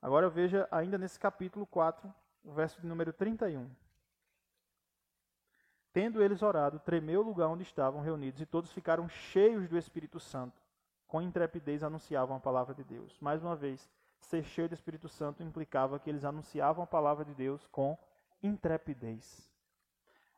[0.01, 3.69] Agora veja ainda nesse capítulo 4, o verso de número 31.
[5.93, 10.19] Tendo eles orado, tremeu o lugar onde estavam reunidos e todos ficaram cheios do Espírito
[10.19, 10.59] Santo.
[11.07, 13.15] Com intrepidez anunciavam a palavra de Deus.
[13.19, 13.87] Mais uma vez,
[14.25, 17.97] ser cheio do Espírito Santo implicava que eles anunciavam a palavra de Deus com
[18.41, 19.49] intrepidez.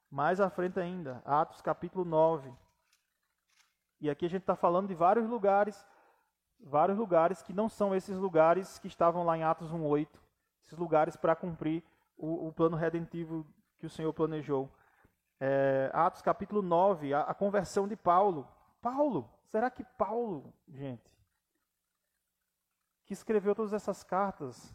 [0.10, 2.54] Mais à frente ainda, Atos capítulo 9.
[4.00, 5.86] E aqui a gente está falando de vários lugares,
[6.60, 10.08] vários lugares que não são esses lugares que estavam lá em Atos 1,8,
[10.66, 11.84] esses lugares para cumprir
[12.18, 13.46] o, o plano redentivo
[13.78, 14.70] que o Senhor planejou
[15.40, 18.48] é, Atos capítulo 9, a, a conversão de Paulo.
[18.82, 21.04] Paulo, será que Paulo, gente,
[23.06, 24.74] que escreveu todas essas cartas,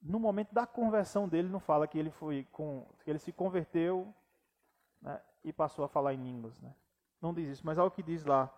[0.00, 4.14] no momento da conversão dele, não fala que ele foi com, que ele se converteu
[5.00, 6.74] né, e passou a falar em línguas, né?
[7.20, 8.52] Não diz isso, mas olha o que diz lá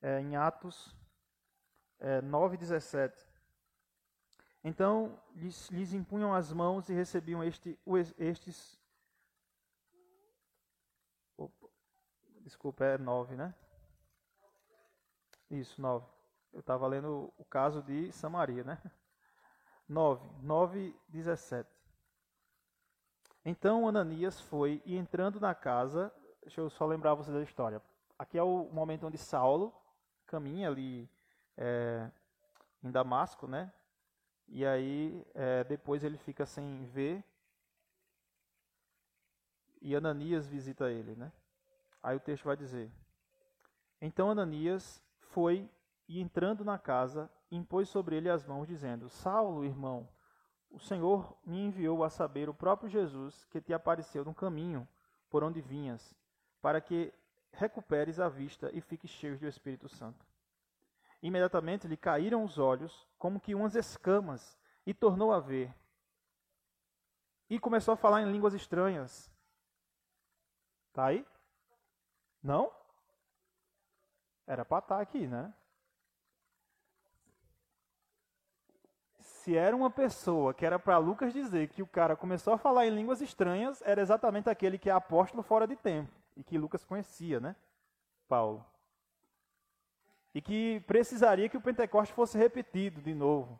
[0.00, 0.96] é, em Atos
[1.98, 3.26] é, 9:17.
[4.62, 7.78] Então lhes, lhes impunham as mãos e recebiam este,
[8.18, 8.78] estes
[12.48, 13.54] Desculpa, é 9, né?
[15.50, 16.06] Isso, 9.
[16.52, 18.80] Eu estava lendo o caso de Samaria, né?
[19.88, 21.68] 9, 9, 17.
[23.44, 27.80] Então Ananias foi e entrando na casa, deixa eu só lembrar vocês da história.
[28.18, 29.72] Aqui é o momento onde Saulo
[30.26, 31.08] caminha ali
[31.56, 32.10] é,
[32.82, 33.72] em Damasco, né?
[34.46, 37.24] E aí é, depois ele fica sem ver
[39.80, 41.32] e Ananias visita ele, né?
[42.02, 42.90] Aí o texto vai dizer:
[44.00, 45.70] Então Ananias foi
[46.08, 50.08] e entrando na casa, impôs sobre ele as mãos, dizendo: Saulo, irmão,
[50.70, 54.88] o Senhor me enviou a saber o próprio Jesus que te apareceu no caminho
[55.28, 56.14] por onde vinhas,
[56.62, 57.12] para que
[57.52, 60.26] recuperes a vista e fiques cheio do Espírito Santo.
[61.22, 65.74] Imediatamente lhe caíram os olhos, como que umas escamas, e tornou a ver.
[67.50, 69.30] E começou a falar em línguas estranhas.
[70.92, 71.26] Tá aí?
[72.42, 72.72] Não?
[74.46, 75.52] Era para estar tá aqui, né?
[79.48, 82.86] Se era uma pessoa que era para Lucas dizer que o cara começou a falar
[82.86, 86.84] em línguas estranhas, era exatamente aquele que é apóstolo fora de tempo e que Lucas
[86.84, 87.56] conhecia, né?
[88.28, 88.62] Paulo.
[90.34, 93.58] E que precisaria que o Pentecoste fosse repetido de novo.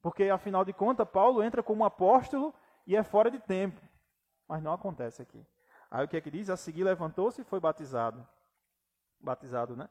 [0.00, 2.54] Porque, afinal de contas, Paulo entra como apóstolo
[2.86, 3.80] e é fora de tempo.
[4.46, 5.44] Mas não acontece aqui.
[5.90, 6.48] Aí o que é que diz?
[6.48, 8.24] A seguir levantou-se e foi batizado.
[9.18, 9.88] Batizado, né?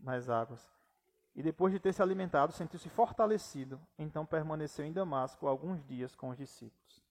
[0.00, 0.75] Nas águas.
[1.36, 3.78] E depois de ter se alimentado, sentiu-se fortalecido.
[3.98, 7.04] Então permaneceu em Damasco alguns dias com os discípulos.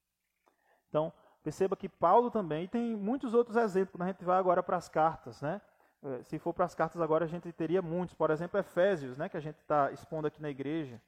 [0.89, 1.13] Então,
[1.43, 4.77] perceba que Paulo também, e tem muitos outros exemplos, quando a gente vai agora para
[4.77, 5.61] as cartas, né?
[6.01, 8.15] Eh, se for para as cartas agora, a gente teria muitos.
[8.15, 9.29] Por exemplo, Efésios, né?
[9.29, 10.99] Que a gente está expondo aqui na igreja,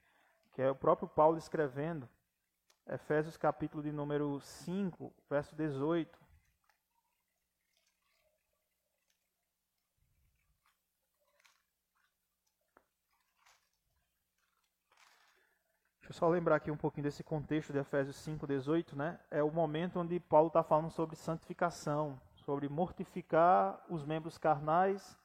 [0.52, 2.08] que é o próprio Paulo escrevendo.
[2.88, 6.20] Efésios capítulo de número 5, verso 18.
[16.08, 19.20] Deixa eu só lembrar aqui um pouquinho desse contexto de Efésios 5,18, né?
[19.30, 25.20] É o momento onde Paulo está falando sobre santificação, sobre mortificar os membros carnais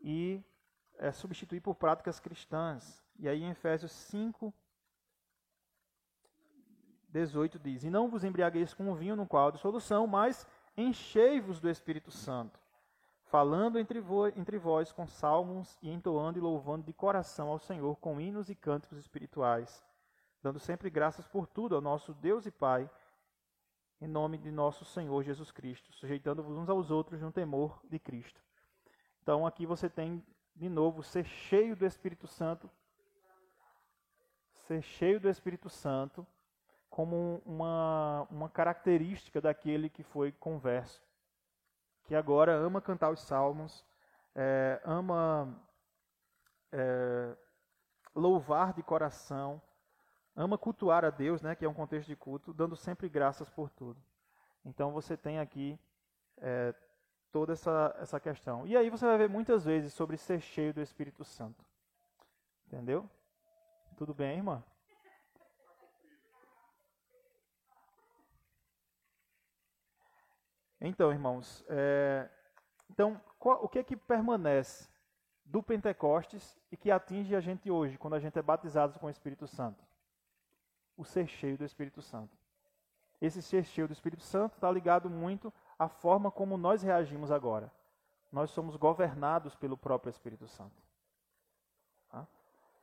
[0.00, 0.42] e
[0.96, 3.04] é, substituir por práticas cristãs.
[3.18, 4.54] E aí em Efésios 5,
[7.10, 10.46] 18 diz: E não vos embriagueis com o vinho no qual há dissolução, mas
[10.78, 12.58] enchei-vos do Espírito Santo,
[13.24, 14.02] falando entre,
[14.34, 18.54] entre vós com salmos e entoando e louvando de coração ao Senhor com hinos e
[18.54, 19.89] cânticos espirituais
[20.42, 22.90] dando sempre graças por tudo ao nosso Deus e Pai,
[24.00, 28.40] em nome de nosso Senhor Jesus Cristo, sujeitando-vos uns aos outros no temor de Cristo.
[29.22, 30.24] Então aqui você tem
[30.56, 32.70] de novo ser cheio do Espírito Santo,
[34.66, 36.26] ser cheio do Espírito Santo
[36.88, 41.02] como uma, uma característica daquele que foi converso,
[42.04, 43.84] que agora ama cantar os salmos,
[44.34, 45.62] é, ama
[46.72, 47.36] é,
[48.14, 49.62] louvar de coração,
[50.40, 53.68] ama cultuar a Deus, né, que é um contexto de culto, dando sempre graças por
[53.70, 54.00] tudo.
[54.64, 55.78] Então você tem aqui
[56.38, 56.74] é,
[57.30, 58.66] toda essa, essa questão.
[58.66, 61.64] E aí você vai ver muitas vezes sobre ser cheio do Espírito Santo.
[62.66, 63.08] Entendeu?
[63.96, 64.62] Tudo bem, irmã?
[70.80, 72.30] Então, irmãos, é,
[72.88, 74.88] então, qual, o que é que permanece
[75.44, 79.10] do Pentecostes e que atinge a gente hoje, quando a gente é batizado com o
[79.10, 79.89] Espírito Santo?
[81.00, 82.36] O ser cheio do Espírito Santo.
[83.22, 87.72] Esse ser cheio do Espírito Santo está ligado muito à forma como nós reagimos agora.
[88.30, 90.76] Nós somos governados pelo próprio Espírito Santo.
[92.10, 92.26] Tá?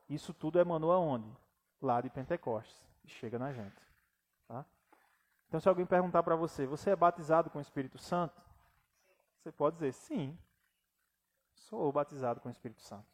[0.08, 1.32] Isso tudo emanou aonde?
[1.80, 2.84] Lá de Pentecostes.
[3.04, 3.80] E chega na gente.
[4.48, 4.64] Tá?
[5.46, 8.42] Então, se alguém perguntar para você, você é batizado com o Espírito Santo?
[9.38, 10.36] Você pode dizer, sim,
[11.54, 13.06] sou batizado com o Espírito Santo.